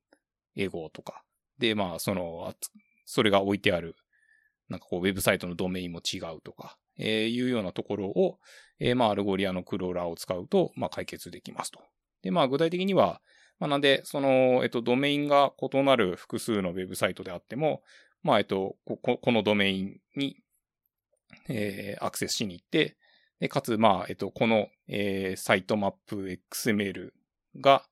[0.55, 1.23] 英語とか。
[1.57, 2.53] で、まあ、その、
[3.05, 3.95] それが置いてある、
[4.69, 8.39] なんかこう、ウェブサイトのドメインも違うとか、えー、いうようなところを、
[8.79, 11.79] えー、まあ、アルゴリアのクローラーを使うと、まあ、解決できますと。
[12.21, 13.21] で、まあ、具体的には、
[13.59, 17.81] まあ、なんで、その、えっと、ドメインが異なる複数のウェブサイトであっても、
[18.23, 20.37] まあ、えっと、こ、このドメインに、
[21.47, 22.97] えー、アクセスしに行って、
[23.39, 27.11] で、かつ、まあ、えっと、この、えー、サイトマップ XML
[27.59, 27.85] が、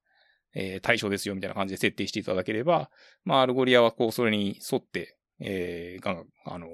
[0.56, 2.90] えー、対象ですよ、みたいな感じで設定していただければ、
[3.24, 6.68] まあ、アルゴリアは、こう、それに沿って、えー、が、あの、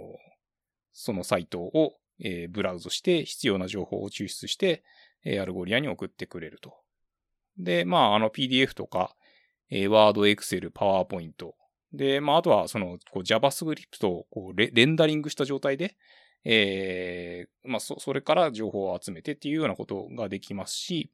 [0.93, 4.83] そのサイトを、えー、ブラウズして、必要な情報を抽出して、
[5.23, 6.73] えー、アルゴリアに送ってくれると。
[7.59, 9.15] で、まあ、あの PDF とか、
[9.69, 11.51] えー、Word、Excel、PowerPoint。
[11.93, 15.95] で、まあ、あとは、その、JavaScript をこうレンダリングした状態で、
[16.45, 21.11] えー、まあ、そ、それから情報を集めてっていうようなことができますし、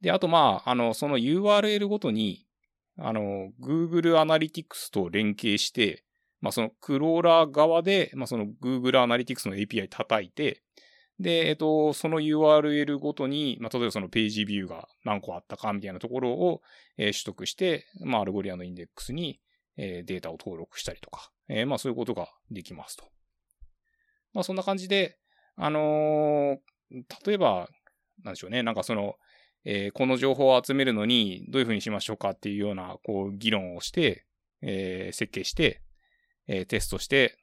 [0.00, 2.46] で、あとまあ、あの、その URL ごとに、
[2.98, 6.04] あの、Google Analytics と連携して、
[6.40, 10.62] まあ、そのクローラー側で、まあ、その Google Analytics の API 叩いて、
[11.20, 16.62] で、えっと、その URL ごとに、まあ、例えばそのページビューが何個あったかみたいなところを、
[16.96, 19.40] えー、取得して、まあ、アルゴリアのインデックスに、
[19.76, 23.04] えー、データを登録したりとか、えー、まあ、そういうことができますと。
[24.32, 25.18] まあ、そんな感じで、
[25.56, 26.58] あの、
[27.24, 27.68] 例えば、
[28.24, 29.14] なんでしょうね、なんかその、
[29.64, 34.26] え、この情報を集めるのにどういうふうにしましょうかっていうような、こう、議論をして、
[34.62, 35.80] え、設計して、
[36.46, 37.38] え、テストして、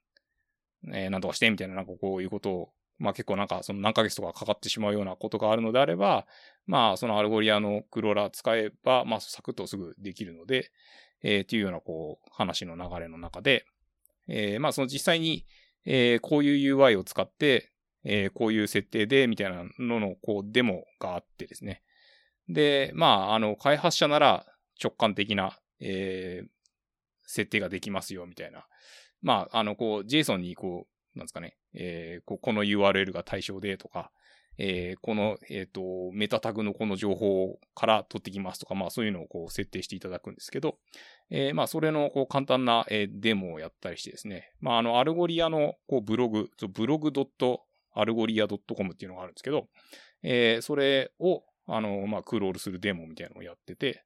[0.93, 6.27] えー、なんとかして、みたいな、なんかこういうことを、まあ結構なんかその何ヶ月とかかかってしまうようなことがあるのであれば、
[6.67, 10.71] まあそのアルゴリアのクローラー使えば、まあサクッとすぐできるので、
[11.23, 13.65] えー、っていうようなこう話の流れの中で、
[14.27, 15.45] えー、まあその実際に、
[15.85, 17.71] えー、こういう UI を使って、
[18.03, 21.81] えー、こういう設定で、みたいなののこうデモがあってですね。
[22.49, 24.45] で、まああの開発者なら
[24.81, 26.47] 直感的な、えー、
[27.25, 28.67] 設定ができますよ、みたいな。
[29.21, 34.11] まあ、あの、こう、JSON にこう、なんですかね、えー、ここの URL が対象でとか、
[34.57, 40.77] えー、この、え、ー、と、メタタグのこの情報から取ってきますとか、まあそういうのをこう設定していただくんですけど、
[41.29, 49.67] えー、まあそれのこう簡単な、えー、デモをやったりしてですね、まああの、アルゴリアのこうブログ、 blog.algolia.com っていうのがあるんですけど、
[50.23, 54.03] えー、それを、あの、まあクロールするデモみたいなのをやってて、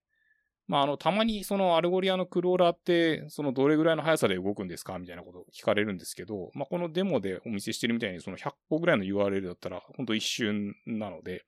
[0.67, 11.45] まあ、あの、たまにそのアルゴリアのクローラーって、そのどれぐらいの速さで動くんですかみたいなことを聞かれるんですけど、まあ、このデモでお見せしてるみたいに、その100個ぐらいの URL だったら、ほんと一瞬なので、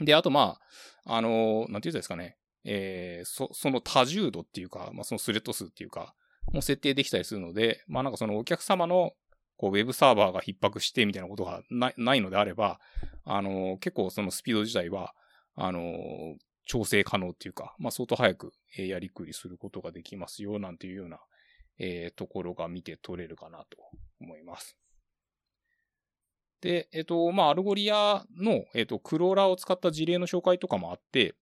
[0.00, 0.58] で、あとま
[1.04, 6.14] あ、あの、なんて言うんですかね、えー、そ、その多重度っていうか、まあ、そのスレッド数っていうか、
[6.52, 9.12] もう設定できたりするので、まあ、なんかそのお客様の
[9.56, 12.78] こう、ウェブサーバーが逼迫してみたいなことがないないのであれば、
[13.24, 15.14] あの、結構そのスピード自体は、
[15.54, 15.80] あの、
[16.66, 21.18] 調整可能っていうか、まあ、相当早く、えやりくりすることができますよ、なんていうような、
[21.78, 23.76] えー、ところが見て取れるかなと
[24.20, 24.76] 思います。
[26.60, 31.34] で、えっ、ー、と、まあ、アルゴリアの、えっ、ー、と、クローラーを使った事例の紹介とかもあって、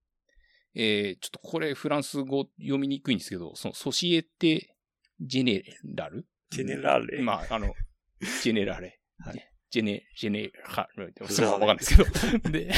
[0.74, 4.74] えー、ちょっとこれフランス語読みにくいんですけど、そのソシエテ
[5.20, 5.62] ジェネ
[5.94, 6.26] ラル？
[6.50, 7.22] ジェネラレ。
[7.22, 7.72] まあ、あの、
[8.42, 9.00] ジェネラレ。
[9.18, 9.50] はい。
[9.70, 11.12] ジェネ、ジェネラル。
[11.28, 12.50] すごいわかんないですけど。
[12.50, 12.70] で、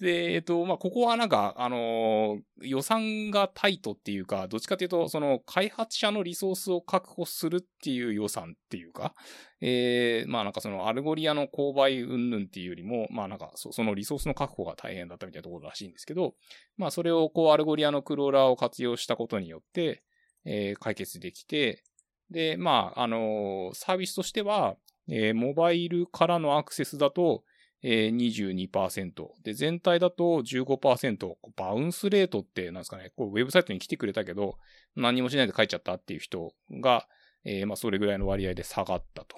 [0.00, 9.14] で、えっと、まあ、ここはなんか、あのー、予算がタイトっていうか、どっちかというと、その、開発者のリソースを確保するっていう予算っていうか、
[9.60, 16.34] えー、まあなんかその、アルゴリアの購買云々っていうよりも、まあなんかそ、そのリソースの確保が大変だったみたいなところらしいんですけど、
[16.76, 20.02] まあそれをこう、アルゴリアのクローラーを活用したことによって、
[20.46, 21.82] えー、解決できて、
[22.30, 24.76] で、まあ、あのー、サービスとしては、
[25.08, 27.44] えー、モバイルからのアクセスだと、
[27.82, 29.28] えー、22%。
[29.44, 31.34] で、全体だと15%。
[31.56, 34.58] bounce rate ってなんですかね、こうウェブサイトに来てくれたけど、
[34.96, 37.06] 何もしないで帰っちゃったっていう人が、
[37.44, 39.36] えー、まあそれぐらいの割合で下がったと。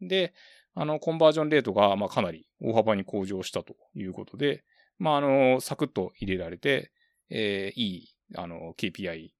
[0.00, 0.34] で、
[0.74, 4.64] あの、コンバージョンレートが、まあかなり大幅に向上したということで、
[4.98, 6.92] まああの、サクッと入れられて、
[7.30, 9.30] えー、いい、あの、KPI、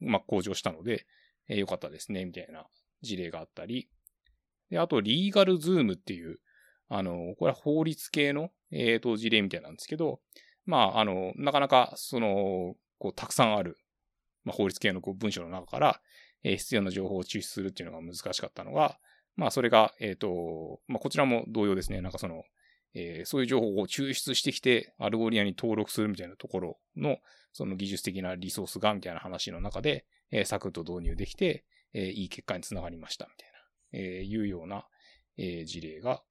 [0.00, 1.06] まあ向上したので、
[1.48, 2.66] えー、よかったですね、みたいな
[3.02, 3.88] 事例があったり、
[4.70, 6.40] で、あと、リーガルズームっていう、
[6.88, 10.20] あの、これは法律系の、えっ、ー、と、事例みたいなんですけど、
[10.64, 13.78] まあ、あの、なかなか、その、こう、たくさんある、
[14.44, 16.00] まあ、法律系のこう文章の中から、
[16.42, 18.98] えー、必要な情報を抽出するっていうのが難しかったのが、
[19.36, 22.00] まあ、それが、えっ、ー、と、まあ、こちらも同様ですね。
[22.00, 22.42] なんかその、
[22.94, 27.18] えー、そういう情報を抽出してきて、アルゴリアに登録するみたいなところの、
[27.52, 34.86] その技術的なリソースが、みたいな話の中で、えー、サクッと導入できて、えー、いい結果につながりました、みたいな、えー、いうような、
[35.36, 36.22] えー、事例が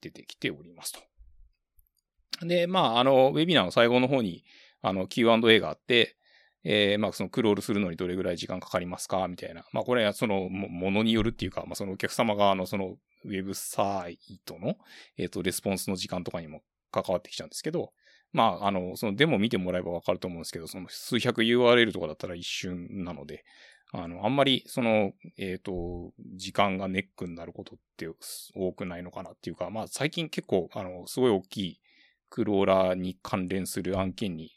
[0.00, 2.46] 出てきておりますと。
[2.46, 4.44] で、まあ、あの、ウェビナーの最後の方に、
[4.82, 6.16] あの、Q&A があって、
[6.64, 9.28] えー、まあ、そのクロールするのにどれぐらい時間かかりますか？
[9.28, 9.64] みたいな。
[9.72, 14.76] まあ、これはその、ものによるっていうか、まあ、そのお客様側のその、ウェブサイトの、
[15.16, 17.92] えっ、ー、と、レスポンスの時間とかにも関わってきちゃうんですけど、
[18.32, 23.44] まあ、あの、そのデモ見てもらえばわかると思うんですけど、その数百 URL とかだったら一瞬なので、
[23.92, 28.08] あの、あんまり、その、えっ、ー、と、時間がネックになることって
[28.54, 31.80] 多くないのかなっていうか、まあ最近結構、あの、すごい大きい
[32.28, 34.50] クローラーに関連する案件に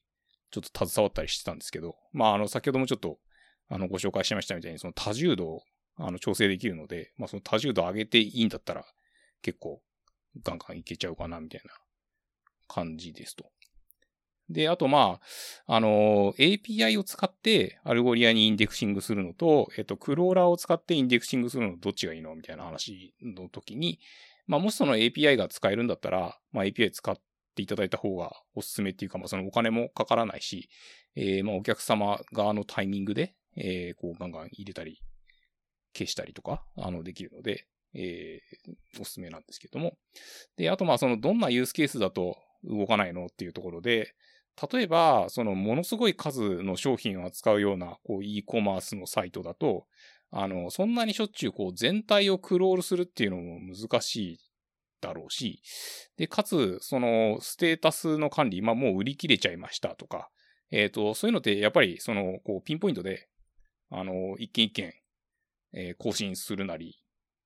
[0.51, 3.19] ちょっと携わったりしてたんですけど、まああの、先ほどもちょっと、
[3.69, 5.61] あの、ご紹介しましたみたいに、その多重度を、
[5.97, 8.83] あの、調整できるので、まあその多重度上げていいんだったら、
[9.41, 9.81] 結構、
[10.43, 11.71] ガンガンいけちゃうかな、みたいな
[12.67, 13.51] 感じですと。
[14.49, 15.19] で、あとま
[15.67, 22.35] あ、あの、API を使ってアルゴリアに indexing するのと、えっと、クローラーを使って indexing するのどっちがいいの？
[22.35, 23.99] みたいな話の時に、
[24.47, 27.15] まあ、もしその API が使えるんだったら、まあ、API 使っ
[27.55, 30.69] ていただいた方がおすすめっていうか、まあ、そのお金もかからないし、
[31.15, 34.99] えー、まあ、お客様側のタイミングで、えー、こう、ガンガン入れたり、
[35.93, 39.97] 消したりとか、あの、できるので、えー、おすすめなんですけども。
[40.57, 43.25] で、あとまあそのどんなユースケースだと動かないの？
[43.25, 44.13] っていうところで、
[44.71, 49.85] 例えば、そのものすごい数の商品を扱うような、こう、e コマースのサイトだと、
[50.31, 54.39] あの、そんなにしょっちゅう、こう、全体をクロールするっていうのも難しい
[55.01, 55.61] だろうし、
[56.17, 60.29] で、かつ、その、ステータスの管理、まあ、もう売り切れちゃいましたとか、
[60.71, 63.27] えっ、ー、と、そういうのって、やっぱり、その、こう、ピンポイントで、
[63.89, 64.93] あの、一件一件、
[65.73, 66.99] えー、更新するなり、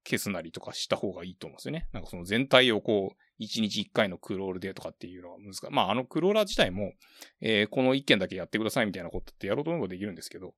[0.06, 1.88] 消すなりとかした方がいいと思うんですよね。
[1.94, 5.68] なんかその全体をこう、1日1回のクロールでとかっていうのは難しい。
[5.72, 6.94] まあ、あのクローラー自体も、
[7.42, 10.54] えー、この1件だけやってくださいみたいなことってやろうと思えばできるんですけど、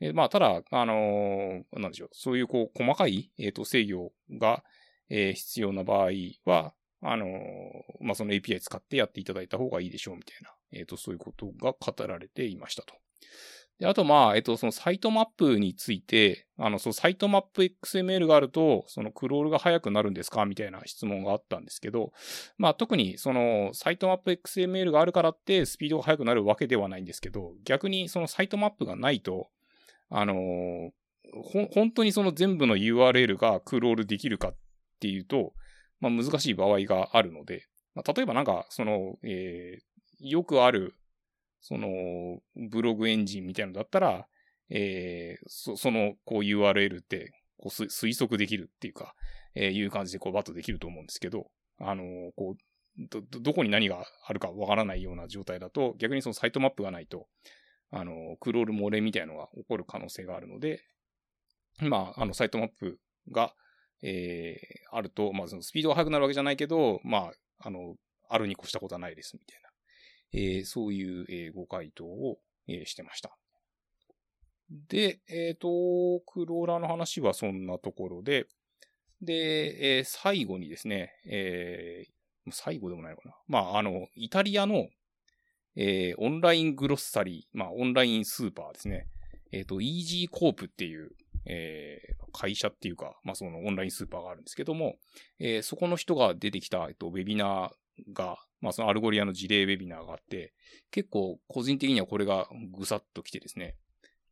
[0.00, 4.64] えー、まあ、ただ、あのー、なんでしょう、そういうこう、細かい、えっ、と、制御が、
[5.10, 6.10] え必要な場合
[6.44, 7.26] は、あの
[8.00, 12.94] まあ、その API 使ってやっていただいた方がいいでしょうみたいな、えっ、と、そういうことが語られていましたと。
[13.78, 20.46] で、あと、まあ、えっと、そのサイトマップについて、あの、そう、サイトマップ XML があると、そのクロールが速くなるんですか？
[20.46, 22.12] みたいな質問があったんですけど、
[22.56, 29.48] まあ、特に、その、サイトマップ XML があるからって、スピードが速くなるわけではないんですけど、逆に、そのサイトマップがないと、
[30.10, 30.90] あの
[31.32, 34.56] ほ、本当にその全部の URL がクロールできるかっ
[35.00, 35.52] ていうと、
[36.00, 40.94] まあ、難しい場合があるので、まあ、例えばなんか、その、えー、よくある、
[41.60, 42.40] その、
[42.70, 44.26] ブログエンジンみたいなのだったら、
[44.70, 49.14] えー、そその、こう URL って、こう推測できるっていうか、
[49.54, 57.26] えー、いう感じでこうバッとできると思うんですけど、あのー、こう、ど、どこに何があるかわからないような状態だと、逆にそのサイトマップがないと、
[57.90, 60.82] あの、クロール漏れみたいなのが起こる可能性があるので、
[61.80, 62.98] まあ、あの、サイトマップ
[63.30, 63.54] が、
[64.02, 67.94] えー、あると、まあ、そのスピードが速くなるわけじゃないけど、まあ、あの、
[68.28, 69.67] あるに越したことはないです、みたいな。
[70.32, 73.36] えー、そういう、えー、ご回答を、えー、してました。
[74.88, 78.46] で、えっ、ー、と、クローラーの話はそんなところで、
[79.22, 83.34] で、えー、最後にですね、えー、最後でもないのかな。
[83.48, 84.88] まあ、あの、イタリアの、
[85.76, 89.06] えー、 online grocery、まあ、オンラインスーパーですね。
[89.52, 91.10] えっ、ー、と、 EasyCoop っていう、
[91.46, 94.96] えー、会社っていうか、まあ、そのオンラインスーパーがあるんですけども、
[95.38, 97.70] えー、そこの人が出てきた、えっと、ウェビナー
[98.12, 100.52] が、まあそのアルゴリアの事例ウェビナーがあって、
[100.90, 103.76] 結構個人的にはこれがぐさっと来てですね、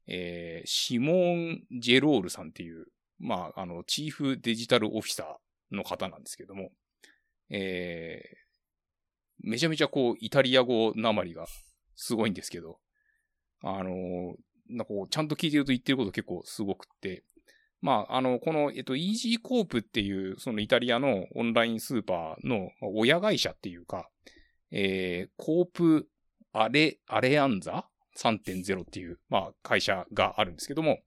[0.09, 2.87] えー、シモン・ジェロールさんっていう、
[3.19, 6.71] まあ、あの、 Chief Digital Officer の方なんですけども、
[7.51, 11.47] えー、めちゃめちゃこう、イタリア語なまりが
[11.97, 12.79] すごいんですけど、
[13.63, 14.37] あの
[14.69, 17.25] なんかこう、ちゃんと聞いてると言ってること結構すごくって、
[17.87, 24.11] まあ、あの、この、えっと、イージーコープっていう、そのイタリアのオンラインスーパーの親会社っていうか、
[24.72, 26.09] えー、コープ
[26.53, 27.87] アレ、アレアンザ
[28.18, 30.99] ？3.0っていう、まあ、会社があるんですけども、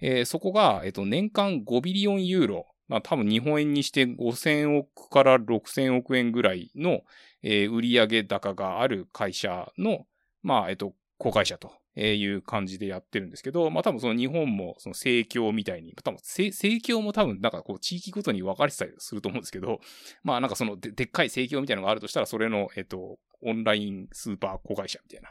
[0.00, 7.00] えー、そこが、えっと、年間5ビリオンユーロ、まあ、多分日本円にして5000億から6000億円ぐらいの、
[7.42, 10.06] えー、売上高がある会社の、
[10.44, 11.72] まあ、えっと、子会社と。
[12.00, 19.80] えいう感じでやってるんですけど、まあ多分その日本もその盛況みたいに、多分盛況も多分なんかこう地域ごとに分かれてたりすると思うんですけど、
[20.22, 25.30] まあなんかそのででっかい盛況みたいなのがあるとしたら、それの、えっと、オンラインスーパー子会社みたいな、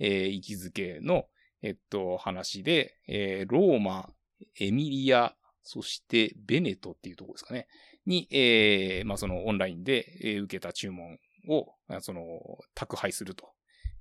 [0.00, 1.26] えー、位置づけの、
[1.62, 4.10] えっと、話で、えー、ローマ、
[4.58, 7.68] エミリア、そしてベネトっていうところですかね。
[8.06, 11.16] に、えー、まあそのオンラインで、えー、受けた注文
[11.48, 12.22] を、その、
[12.74, 13.52] 宅配すると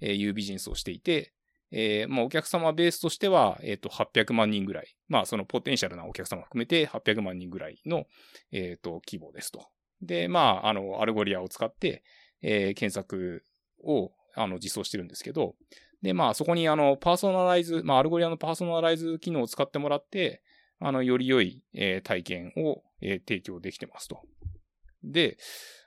[0.01, 1.34] いうビジネスをしていて、
[1.71, 4.95] えー、まあ、お客様ベースとしては、えっ、ー、と、800万人ぐらい。
[5.08, 8.06] まあ、そのポテンシャルなお客様含めて800万人ぐらいの、
[8.51, 9.67] えっ、ー、と、規模ですと。
[10.01, 12.03] で、まあ、あの、アルゴリアを使って、
[12.41, 13.43] えー、検索
[13.84, 15.56] を、あの、実装してるんですけど、
[16.01, 20.43] で、まあ、そこに、あの、パーソナライズ、まあ、アルゴリアのパーソナライズ機能を使ってもらって、
[20.80, 24.21] あの、より良い、えー、体験を、えー、提供できてますと。
[25.03, 25.38] で、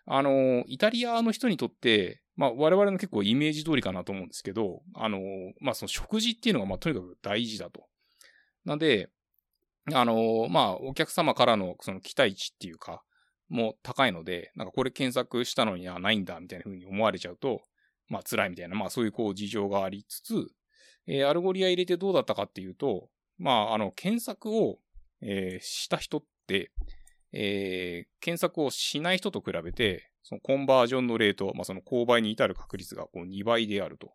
[0.06, 5.20] あの、イタリアの人にとって、まあ、我々の結構イメージ通りかなと思うんですけど、あの、
[5.60, 7.84] まあ、その食事っていうのが、まあ、とにかく大事だと。
[8.64, 9.10] なんで、
[9.92, 13.02] あの、まあ、お客様からのその期待値っていうか、
[13.50, 17.60] も高いので、なんかこれ検索したのにはないんだみたいな風に思われちゃうと、
[18.08, 20.48] まあ辛いみたいな、まあそういうこう事情がありつつ、
[21.06, 24.78] えー、 Algolia 入れてどうだったかっていうと、まああの検索を、
[25.20, 26.70] えー、した人って、
[27.32, 34.12] えー、検索をしない人と比べて、そのコンバージョンのレート、まあ、その購買に至る確率がこう2倍であると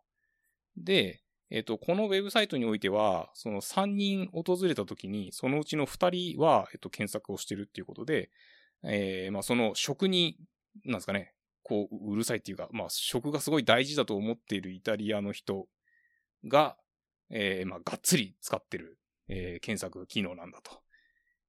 [0.77, 8.31] で、えっ、と、このウェブサイトにおいては、その3人訪れた時に、そのうちの2人は、えっ、と、検索をしてるっていうことで、
[8.83, 10.37] えー、まあ、その食に、
[10.83, 11.33] なんですかね、
[11.63, 15.67] こう、うるさいっていうか、まあ、食がすごい大事だと思っているイタリアの人
[16.47, 16.77] が、
[17.29, 20.71] えー、まあ、がっつり使ってる、えー、検索機能なんだと。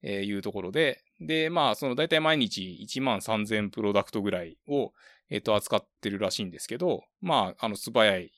[0.03, 4.93] えいうところで、で、まあ、その大体毎日1万3000プロダクトぐらいを、
[5.31, 8.33] えっ、と、扱ってるらしいんですけど、まあ、あの、素早い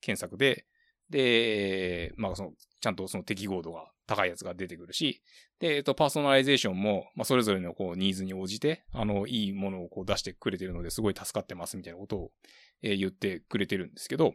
[0.00, 0.66] 検索で、
[1.08, 5.22] で、まあ、その、ちゃんとその適合度が高いやつが出てくるし、
[5.60, 12.30] で、えっと、パーソナライゼーションも、まあ、それぞれのこう、ニーズに応じて、あの、いいものをこう出してくれてるのですごい助かってますみたいなことを、
[12.82, 14.34] えー、言ってくれてるんですけど、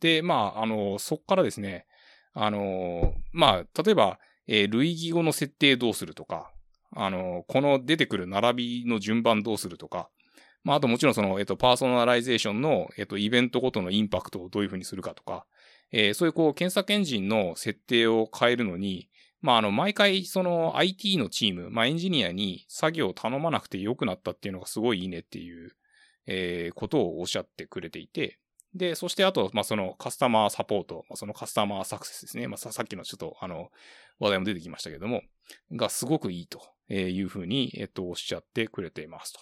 [0.00, 1.86] で、まあ、あの、そっからですね、
[2.34, 4.18] あの、まあ、例えば、
[4.48, 6.50] えー、類義語の設定どうするとか、
[6.96, 10.08] あの、この出てくる並びの順番どうするとか、
[10.64, 15.46] まあ、あともちろんその、えっと、パーソナライゼーションの、えっと、イベントごとのインパクトをどういうふうにするかとか、
[15.92, 19.08] えー、そういうこう、検索エンジンの設定を変えるのに、
[19.40, 25.72] まあ、あの、毎回、その IT のチーム、まあ、エンジニアに作業を頼まなくて良くなったっていうのがすごいいいねっていう、
[26.26, 28.38] えー、ことをおっしゃってくれていて、
[28.74, 32.48] で、そしてあと、まあ、そのカスタマーサポート、まあ、そのカスタマーサクセスですね。
[32.48, 33.70] まあ、さっきのちょっと、あの、
[34.18, 35.22] 話題も出てきましたけども、
[35.72, 36.60] がすごくいいと
[36.92, 39.40] いうふうに、えっと、おっしゃってくれていますと。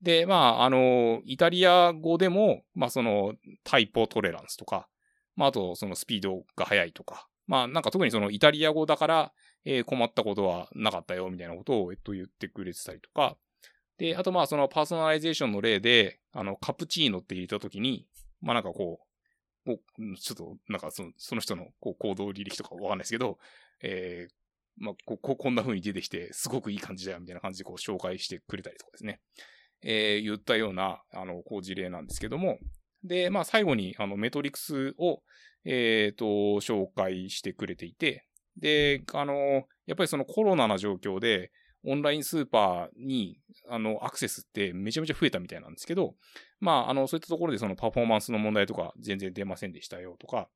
[0.00, 4.88] で、まあ、あの、イタリア語でも、まあ、その、タイポトレランスとか、
[5.36, 9.32] まあ、あと、そのスピードが速いとか、まあ、なんか特にそのイタリア語だから、
[9.64, 13.36] えー、困ったことはなかったよ、みたいなことを、えっと、言ってくれてたりとか、
[13.98, 18.06] で、あとまあ、そのパーソナライゼーションの例で、あの、カプチーノって入れたときに、
[18.42, 19.00] まあなんかこ
[19.66, 19.70] う、
[20.16, 23.38] ちょっと、なんかその、その人のこう行動履歴とかわかんないですけど、
[23.82, 24.32] えー、
[24.78, 29.20] まあ、こ、こ、んな風に出てきて、すごくいい感じだよ、みたいな感じでこう紹介してくれたりとかですね。
[29.82, 32.58] えー、言ったような、あの、こう事例なんですけども、
[33.04, 35.22] で、まあ最後に、あの、 metrics を、
[35.64, 36.24] えっ、ー、と、
[36.60, 38.26] 紹介してくれていて、
[38.56, 41.52] で、あの、やっぱりそのコロナな状況で、
[41.84, 46.14] オンラインスーパーに、あの、アクセスってめちゃめちゃ増えたみたいなんですけど、
[46.62, 50.48] まあ、あの、そういったところでそのパフォーマンスの問題とか全然出ませんでしたよとか、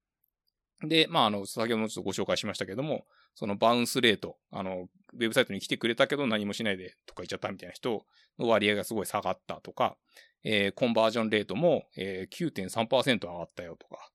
[0.82, 8.04] で、まあ、あの、先ほどもちょっとご紹介しましたけども、そのバウンスレート、あの、ウェブサイトに来てくれたけど何もしないでとか言っちゃったみたいな人
[8.38, 9.96] の割合がすごい下がったとか、
[10.44, 14.10] えー、コンバージョンレートも、えー、9.3%上がったよとか。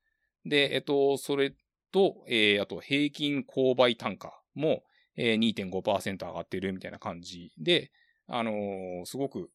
[0.45, 1.53] で、えっと、それ
[1.91, 4.83] と、えー、あと平均購買単価も、
[5.17, 7.91] えー、2.5%上がってるみたいな感じで、
[8.27, 9.49] あのー、すごく、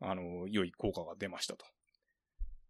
[0.00, 1.64] あの、良い効果が出ましたと。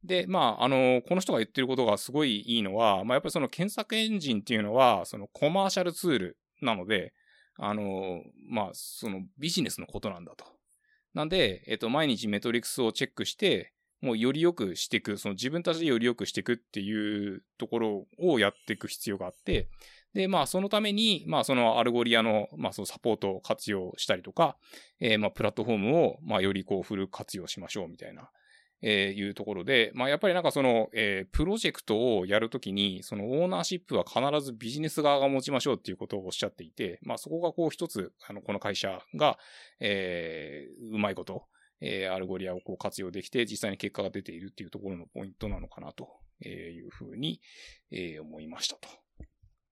[0.04, 7.12] で、まあ、あの、この人が言ってることがすごいいいのは、まあ、やっぱりその検索エンジンっていうのは、そのコマーシャルツールなので、
[7.56, 10.44] あの、まあ、そのビジネスのことなんだと。
[11.12, 19.68] なんで、えっと、毎日メトリクスをチェックして、もうより良くしていく、その自分たちでより良くしていくっていうところをやっていく必要があって、
[20.14, 24.56] で、まあ、そのために、まあ、その Algolia の、まあ、そのサポートを活用したりとか、
[25.00, 28.30] えー、まあ、プラットフォームを、まあ、よりこう、フル活用しましょうみたいな、
[28.82, 39.38] えー、いうところで、まあ、やっぱりなんかその、えー、プロジェクトをやるときに、そのオーナーシップは必ずビジネス側が持ちましょうっていうことをおっしゃっていて、まあ、そこがこう一つ、あの、この会社が、
[39.78, 41.44] えー、うまいこと、
[41.80, 46.08] えー、 Algolia をこう活用できて、実際に結果が出ているっていうところのポイントなのかなと
[46.46, 47.40] いうふうに、
[47.90, 48.88] えー、思いましたと。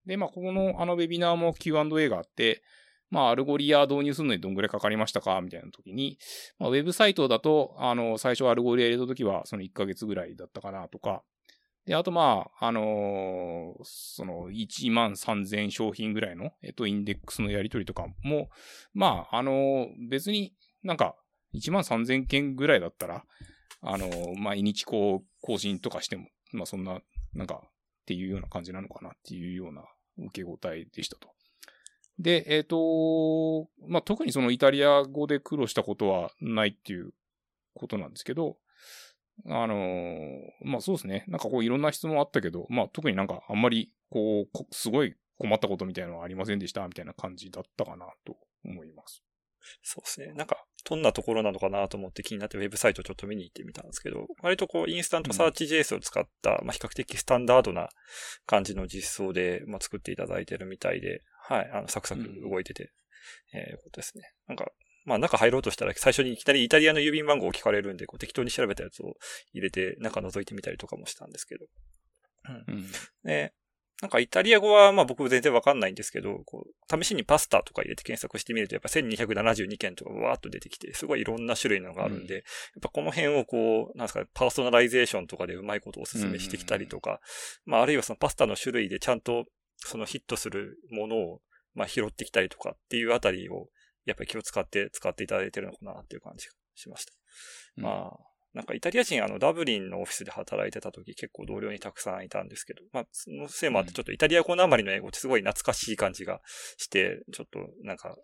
[0.09, 2.63] で、まあ、ここのあのウェビナーも Q&A があって、
[3.11, 5.39] まあ、 Algolia 導入するのにどんぐらいかかりましたか？
[5.39, 6.17] みたいな時に、
[6.57, 11.21] まあ、ウェブサイトだと、あの、最初 Algolia 入れた時は、その1ヶ月ぐらいだったかなとか、
[11.85, 18.49] で、あとまあ、あのー、その1万3000商品ぐらいの、えっと、インデックスのやり取りとかも、
[18.93, 20.53] まあ、あのー、別に
[20.83, 21.15] なんか
[21.53, 23.23] 1万3000件ぐらいだったら、
[23.81, 26.99] あのー、毎日こう、更新とかしても、まあそんな、
[27.33, 27.69] なんか、っ
[28.09, 29.83] ていうような感じなのかなっていうような
[30.25, 31.29] 受け答えでしたと。
[32.19, 37.13] で、えっ、ー、と、まあ、特にそのイタリア語で苦労したことはないっていう
[37.73, 38.57] ことなんですけど、
[39.45, 41.23] あのー、まあ、そうですね。
[41.29, 49.23] なんかこういろんな質問あったけど、まあ、特になんかあんまりこう、すごい困ったことみたいなのはありませんでしたみたいな感じだったかなと思います。
[49.81, 50.33] そうですね。
[50.33, 57.89] なんか、どんなところなのかなと思って気になってウェブサイトちょっと見に行ってみたんですけど、割とこう、 InstantSearch JS を使った、うん、まあ、比較的スタンダードな
[58.45, 62.91] 感じの実装で、まあ、作っていただいてるみたいで、はい、あの、サクサク動いてて、
[63.53, 64.23] うん、えー、ことですね。
[64.47, 64.71] なんか、
[65.05, 69.15] まあ中入ろうとしたら最初にいきなりイタリアの郵便番号を聞かれるんで、こう適当に調べたやつを
[69.53, 71.65] 入れて中覗いてみたりとかもしたんですけど。
[72.67, 72.75] うん。
[72.75, 72.85] うん、
[73.23, 73.53] で、
[74.01, 82.43] なんかイタリア語はまあ僕全然わかんないんですけど、こう、試しにパスタとか入れて検索してみるとやっぱ1272件とかわーっと出てきて、すごいいろんな種類のがあるんで、うん、やっ
[82.81, 87.19] ぱこの辺をこう、なんですかね、パーソナライゼーションとかでうまいことをお勧めしてきたりとか、
[87.65, 89.45] まああるいはそのパスタの種類でちゃんと
[89.77, 91.41] そのヒットするものを
[91.75, 93.67] まあ拾ってきたりとかっていうあたりを、
[94.05, 97.13] やっぱり気を使って使っていただいてるのかなっていう感じがしました。
[97.77, 98.28] うん、まあ、
[98.59, 106.41] なんかイタリア人あのダブリンのオフィスで働いてた時結構同僚にたくさんいたんですけど、まあそのせいもあってちょっとイタリア語なまりの英語ってすごい懐かしい感じが
[106.75, 108.17] して、ちょっとなんか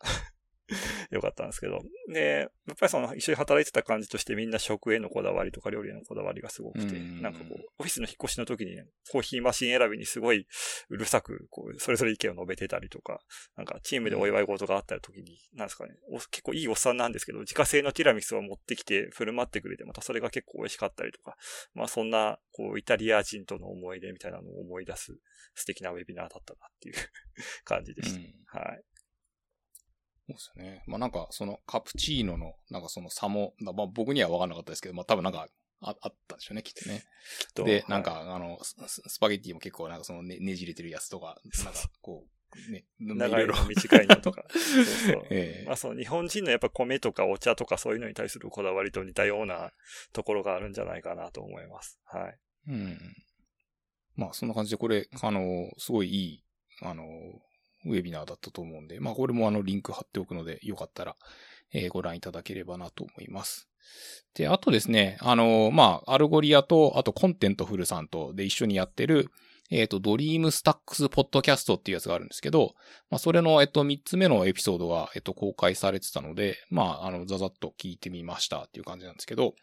[1.11, 1.81] よかったんですけど。
[2.11, 10.47] で、やっぱりその一緒に働いてた感じとしてみんな食へのこだわりとか料理へのこだわりがすごくて、んなんかこう、オフィスの引っ越しの時に、ね、コーヒーマシン選びにすごい
[10.89, 13.21] うるさく、こう、それぞれ意見を述べてたりとか、
[13.55, 15.95] なんかチームでお祝い事があった時に、なんですかね、
[16.31, 21.37] 結構いいおっさんなんですけど、自家製のティラミスを持ってきて振る舞ってくれて、またそれが結構美味しかったりとか、
[21.73, 25.17] まあそんな、こう、イタリア人との思い出みたいなのを思い出す
[25.53, 26.95] 素敵なウェビナーだったなっていう
[27.63, 28.15] 感じでし
[28.51, 28.59] た。
[28.59, 28.83] はい。
[30.27, 30.83] そうですよね。
[30.87, 35.47] まあなんか、そのカプチーノの、なんかその差も、まあ僕には分かんなかったですけど、まあ多分なんか
[35.81, 37.03] ああったでしょうね、きっとね。
[37.53, 37.63] と。
[37.63, 38.75] で、なんか、はい、あのス、
[39.07, 44.45] スパゲッティも結構なんかそのねねじれてるやつとか、なんかこう、ね、長いの短いのとか。
[44.49, 45.27] そうそう。
[45.29, 49.73] えー、まあそう、日本人のやっぱ米とかお茶とかそういうのに対するこだわりと似たような
[50.13, 51.99] ところがあるんじゃないかなと思います。
[52.05, 52.39] はい。
[52.69, 52.97] うん。
[54.15, 56.43] まあそんな感じでこれ、あの、すごいいい、
[56.81, 57.03] あの、
[57.85, 61.15] ウェビナーだったと思うんで、まあこれもあのリンク貼っておくので、よかったら、
[61.73, 63.67] えー、ご覧いただければなと思います。
[64.33, 69.29] で、あとですね、あの、まあ、 Algolia と、あと Contentful さんとで一緒にやってる、
[69.71, 72.75] えっ、ー、と、 Dream Stack Podcast っていうやつがあるんですけど、
[73.09, 79.55] まあ、それの、えっと、三つ目のエピソードが、えっと、公開されてたので、まあ、あの、ざざっと聞いてみましたっていう感じなんですけど、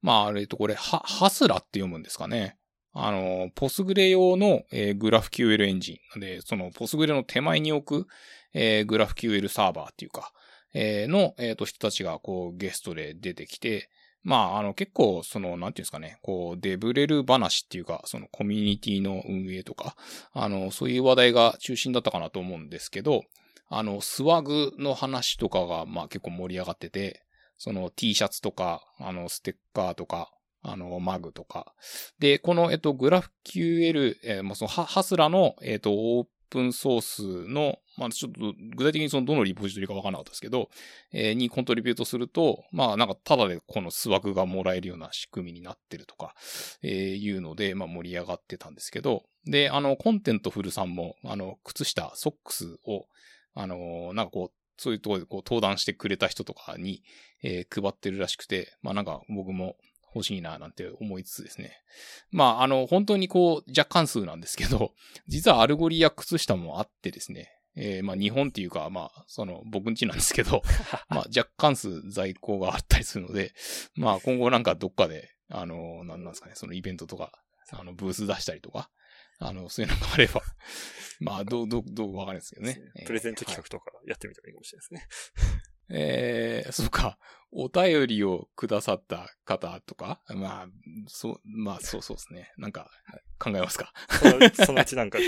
[0.00, 2.56] まあ、えっと、これ、は、ハスラって読むんですかね。
[2.94, 6.20] あの、ポスグレ用の、えー、グラフ QL エンジン。
[6.20, 8.08] で、そのポスグレの手前に置く、
[8.52, 10.32] えー、グラフ QL サーバーっていうか、
[10.74, 13.88] えー、の、えっ、ー、と、人たちがこうゲストで出てきて、
[14.22, 19.96] まあ、あの、結構、その、なんていうんですかね、こう、デブレル話っていうか、そのコミュニティの運営とか、
[20.32, 23.24] あの、そういう話題が中心だったかなと思うんですけど、
[23.68, 27.24] あの、スワグの話とかが、まあ結構盛り上がってて、
[27.58, 30.30] その T シャツとか、あの、ステッカーとか、
[30.62, 31.74] あの、マグとか。
[32.18, 40.68] で、この、えっと、 GraphQL、えー、もうそのハ、 Hasura の、えっと、オープンソースの、まあ、ちょっと、具体的にその、どのリポジトリかわからなかったですけど、
[41.12, 46.34] えー、に contribute すると、まあ、なんか、ただでこの swag がもらえるような仕組みになってるとか、
[46.82, 53.06] えー、いうので、まあ、盛り上がってたんですけど、で、あの、 Contentful さんも、あの、靴下、ソックスを、
[53.54, 57.02] あの、なんかこう、そういうところでこう登壇してくれた人とかに、
[57.44, 59.76] えー、配ってるらしくて、まあなんか僕も
[60.14, 61.76] 欲しいななんて思いつつですね。
[62.30, 64.94] まあ、あの、本当にこう、若干数なんですけど、
[65.26, 70.62] 実はアルゴリや靴下もあってですね、えー、まあ日本っていうか、まあ、その僕んちなんですけど、
[71.08, 73.54] まあ若干数在庫があったりするので、
[73.94, 77.32] まあ今後なんかどっかで、あの、なんなんですかね、そのイベントとか、
[77.70, 78.90] あの、ブース出したりとか、
[79.38, 80.42] あの、そういうのがあれば、
[81.20, 82.80] まあ、どう、どう、どうわかんないですけどね。
[83.06, 85.08] プレゼント企画とかやってみてもいいかもしれないですね。
[85.92, 87.18] えー、そうか、
[87.52, 90.66] お便りをくださった方とか、まあ、
[91.06, 92.50] そう、まあ、そうそうですね。
[92.56, 92.90] なんか、
[93.38, 93.92] 考えますか？
[94.64, 95.18] そのうちなんか。
[95.20, 95.24] は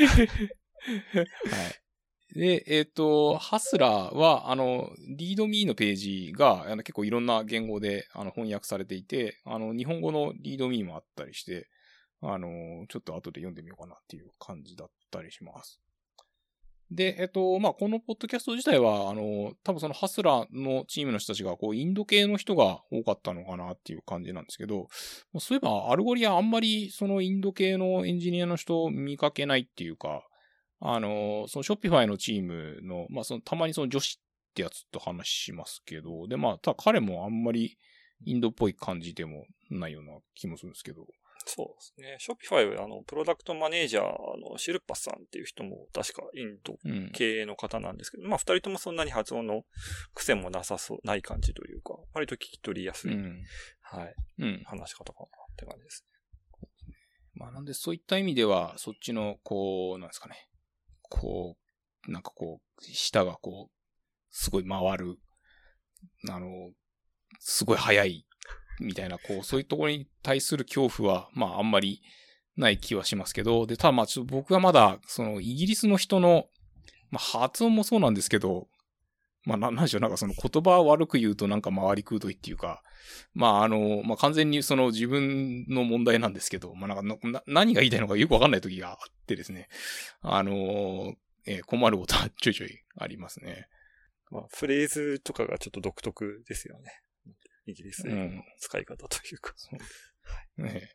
[2.35, 2.39] い。
[2.39, 11.69] で、えっ、ー、と、ハスラーは、あの、リードミーのページが、あの結構いろんな言語であの翻訳されていて、あの、日本語のリードミーもあったりして、
[12.23, 15.81] あの、ちょっと後で読んでみようかなっていう感じだったりします。
[16.91, 24.89] で、えっと、まあ、このポッドキャスト自体は、あの、多分その Hasura のチームの人たちが、こう、インド系の人が多かったのかなっていう感じなんですけど、
[25.39, 30.23] そういえば、 Algolia あんまり、そのインド系のエンジニアの人を見かけないっていうか、
[30.81, 37.79] あの、その Shopify のチームの、まあ、その、たまにそのジョシってやつと話しますけど、で、まあ、ただ彼もあんまり
[38.25, 41.07] インドっぽい感じでもないような気もするんですけど、
[41.47, 42.17] そうですね。
[42.19, 44.05] ショッピファイは、あの、プロダクトマネージャー
[44.41, 46.77] のシルパスさんっていう人も確かインド
[47.13, 49.65] 経営の方なんですけど、うん、まあ二人ともそんなに発音の
[50.15, 53.45] 癖もなさそう、ない感じというか、割と聞き取りやすい、うん、
[53.83, 56.15] はい、うん、話し方かなって感じですね。
[57.35, 60.49] まあなんでそういった意味では、そっちの、こう、なんですかね。
[61.03, 61.57] こ
[62.09, 63.73] う、なんかこう、舌がこう、
[64.31, 65.19] すごい回る、
[66.31, 66.73] あの、
[67.39, 68.27] すごい速い
[68.81, 72.03] みたいな、こう、そういうところに対する恐怖は、まあ、あんまり
[72.57, 76.47] ない気はしますけど、で、ただまあ、ちょっと僕はまだ、その、イギリスの人の、
[77.11, 78.69] まあ、発音もそうなんですけど、
[79.45, 82.83] まあ、な、なんでしょう、なんかその言葉を悪く言うとなんか回りくどいっていうか、
[83.35, 88.97] まあ、あの、まあ、完全にその自分の問題なんですけど、まあ、なんかな、何が言いたいのかよくわかんない時があっ
[89.27, 89.69] てですね。
[90.23, 91.15] あの、
[91.47, 93.67] えー、困ることはちょいちょいありますね。
[94.31, 96.91] まあ、フレーズとかがちょっと独特ですよね。
[97.67, 99.55] イギリスの使い方というか。
[100.59, 100.91] うん、ね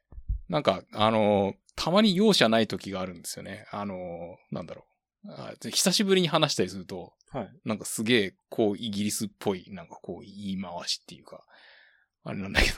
[0.47, 3.67] なんか、あの、たまに容赦ない時があるんですよね。
[3.71, 4.85] あの、なんだろ
[5.25, 5.31] う。
[5.31, 11.43] あ久しぶりに話したりすると、はい、なんかすげえ、こう、イギリスっぽい、なんかこう、言い回しっていうか、
[12.23, 12.77] あれなんだけど、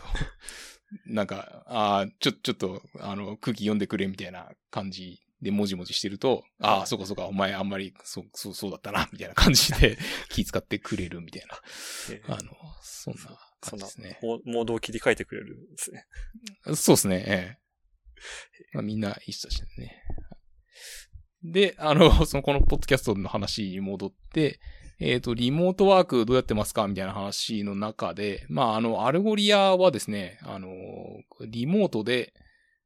[1.05, 9.97] なんか、あちょ、ちょっと、あの、空気読んでくれみたいな感じで、もじもじしてると、ああ、そうかそうか、お前あんまり、そう、そう、そうだったな、みたいな感じで
[10.29, 12.35] 気遣ってくれるみたいな。
[12.35, 14.19] あの、そんな感じですね。
[14.21, 16.05] モードを切り替えてくれるんですね。
[16.75, 17.61] そうですね、ええ。
[18.73, 20.03] まあ、みんないい人たちですね。
[21.43, 24.59] で、あの、 その、このポッドキャストの話に戻って、
[24.99, 26.87] えっ、ー、と、リモートワークどうやってますか？
[26.87, 30.69] みたいな話の中で、まあ、あの、 Algolia はですね、あの、
[31.47, 32.33] リモートで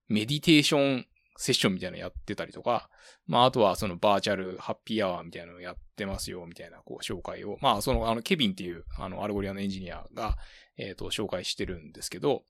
[0.07, 2.89] meditation session みたいなのやってたりとか、
[3.28, 10.38] まあ、あとはその virtual happy hour みたいなのをやってますよ、みたいな、こう、紹介を、まあ、その、あの、ケビンっていう、あの、 Algolia のエンジニアが、
[10.78, 12.43] えっ、ー、と、紹介してるんですけど、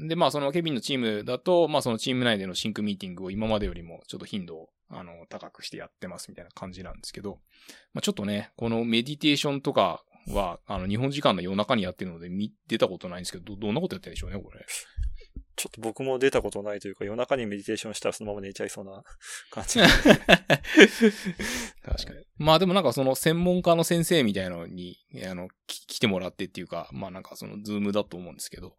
[0.00, 7.38] で、まあ、そのケビンのチームだと、まあ、そのチーム内でのシンクミーティングを今までよりもちょっと頻度を、あの、高くしてやってますみたいな感じなんですけど、
[7.92, 14.64] まあ、ちょっとね、このメディテーションとかは、あの、日本時間の夜中にやってるので見、出たことないんですけど、ど、どんなことやってるんでしょうね、これ。
[15.56, 19.02] ちょっと僕も出たことないというか、夜中にメディテーションしたらそのまま寝ちゃいそうな
[19.50, 19.80] 感じ。
[19.80, 19.90] 確
[22.06, 22.26] かに。
[22.38, 28.76] まあでもなんかその専門家の先生みたいなのに、あの、来てもらってっていうか、まあなんかその Zoom だと思うんですけど、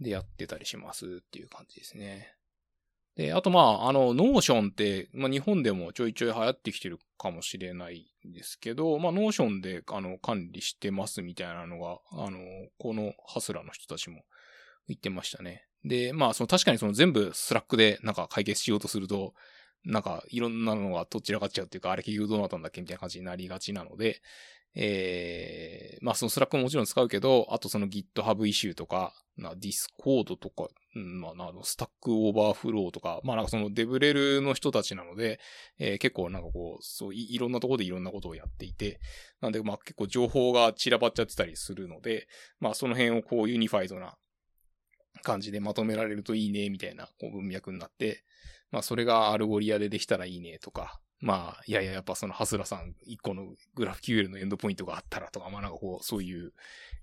[0.00, 2.36] でやってたりしますっていう感じですね。
[3.16, 12.38] で、あとまあ、あの、 Notion って、まあ日本でもちょいちょい流行ってきてるかもしれないんですけど、まあ Notion であの管理してますみたいなのが、あの、
[12.78, 14.22] この Hasura の人たちも
[14.86, 15.64] 言ってましたね。
[15.86, 19.34] で、まあその確かにその全部 Slack でなんか解決しようとすると、
[19.84, 22.80] なんかいろんなのがとっちらかっちゃうっていうか、あれ結局どうなったんだっけ？
[22.80, 24.20] みたいな感じになりがちなので、
[24.74, 35.40] えー、まあその Slack ももちろん使うけど、あとその GitHub issue とか、な、 Discord とか、まあ、あの、 Stack Overflow とか、まあなんかそのデブレルの人たちなので、
[35.78, 38.98] えー、結構なんかこう、そうい、いろんなところでいろんなことをやっていて、
[39.40, 42.26] なんでまあ結構情報が散らばっちゃってたりするので、
[42.60, 44.16] まあその辺をこう unified な
[45.22, 48.24] 感じでまとめられるといいね、みたいなこう文脈になって、
[48.70, 56.52] まあそれが Algolia でできたらいいねとか、まあ、いやいや、やっぱその Hasura さん一個のグラフ QL のエンドポイントがあったらとか、まあなんかこう、そういう、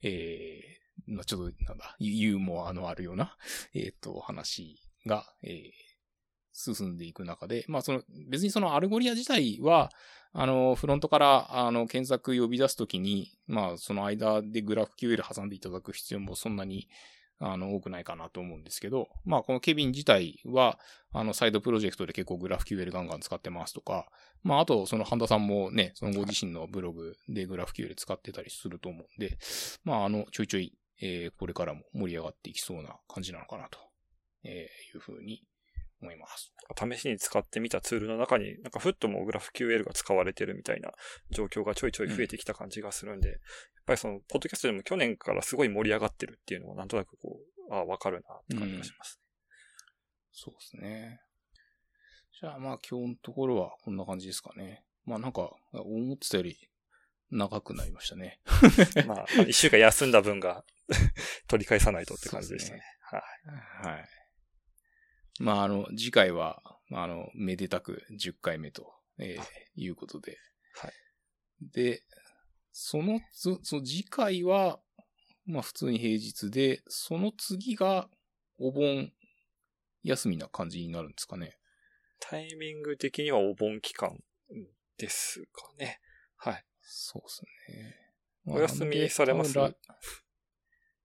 [0.04, 3.36] えー、まあちょっと、なんだ、ユーモアのあるような、
[3.74, 9.90] えっ、ー、と、話が、えー、進んでいく中で、まあその、別にその Algolia 自体は、
[10.32, 16.88] あの、フロントから、あの、検索呼び出すときに、まあその間でグラフ QL 挟んでいただく必要もそんなに、
[17.40, 20.80] あの、多くないかなと思うんですけど、まあ、このケビン自体は、
[21.12, 24.08] あの、サイドプロジェクトで結構グラフ QL ガンガン使ってますとか、
[24.44, 29.38] まあ、あと、その、ハンダさんもね、そのご自身のブログでグラフ QL 使ってたりすると思うんで、
[29.84, 33.80] まあ、あの、ちょいちょい、えー、これからも盛り上がっていきそうな感じなのかなと、
[34.44, 35.44] えー、いうふうに
[36.04, 36.54] 思います。
[36.78, 40.92] 試しに使ってみたツールの中に、なんかフットもグラフ QL が使われてるみたいな
[41.32, 43.42] 状況がちょいちょい増えてきた感じがするんで、うん、やっ
[43.86, 47.40] ぱりその、ポッドキャストでも去年からすごい盛り上がってるっていうのはなんとなくこ
[47.70, 49.22] う、あわかるなって感じがします、ね
[50.32, 51.20] うん、そうですね。
[52.40, 54.84] じゃあまあ今日のところはこんな感じですかね。
[55.06, 56.58] まあなんか、思ってたより
[57.32, 58.40] 長くなりましたね。
[59.06, 60.64] まあ、一週間休んだ分が
[61.48, 62.80] 取り返さないとって感じでしたね。
[62.80, 63.18] ねは
[63.86, 63.88] い。
[63.88, 64.10] はい。
[65.40, 66.62] まあ、あの、次回は、
[66.92, 70.38] あの、めでたく10回目と、えー、いうことで。
[70.76, 70.94] はい。
[71.62, 72.04] で、
[72.72, 74.80] そのつ、その次回は、
[75.46, 78.10] まあ普通に平日で、その次が
[78.58, 79.12] お盆
[80.04, 81.58] 休みな感じになるんですかね。
[82.20, 84.18] タイミング的にはお盆期間
[84.98, 86.00] ですかね。
[86.38, 86.66] はい。
[86.82, 87.96] そうですね。
[88.46, 89.58] お休みされます？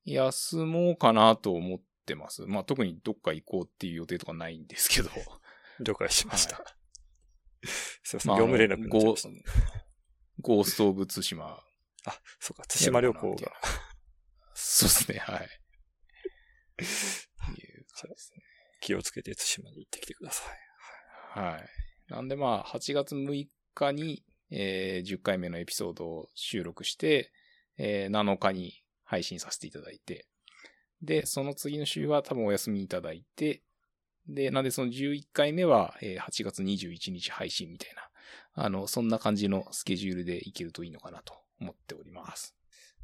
[0.05, 2.47] 休もうかなと思ってます。
[2.47, 5.11] まあ特にどっか行こうっていう予定とかないんですけど。
[5.81, 6.57] 了解しました。
[6.57, 6.65] は
[7.63, 7.67] い、
[8.03, 9.43] すいません、業務連絡ゴー
[10.41, 11.63] ゴースト・オブ・ツシマ。
[12.05, 13.53] あ、そうか、対馬旅行が。
[14.55, 15.49] そうですね、はい。
[16.79, 18.43] いう感じですね。
[18.81, 20.45] 気をつけて対馬に行ってきてくださ
[21.35, 21.39] い。
[21.39, 21.69] はい。
[22.13, 27.33] なんでまあ、8月6日に、えー、10回目のエピソードを収録して、
[27.77, 30.27] えー、7日に配信させていただいて、
[31.03, 33.63] で、その次の週は多分お休みいただいて、
[34.29, 42.55] で、なんでその11回目は、えー、8月21日配信みたいな、あの、そんな感じのスケジュールでいけるといいのかなと思っております。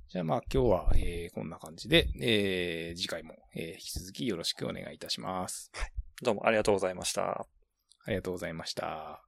[0.08, 5.72] じゃあまあ今日は、えー、こんな感じで、えー、次回も、えー、引き続きよろしくお願いいたします。
[6.22, 7.46] どうもありがとうございました。
[8.04, 9.24] ありがとうございました。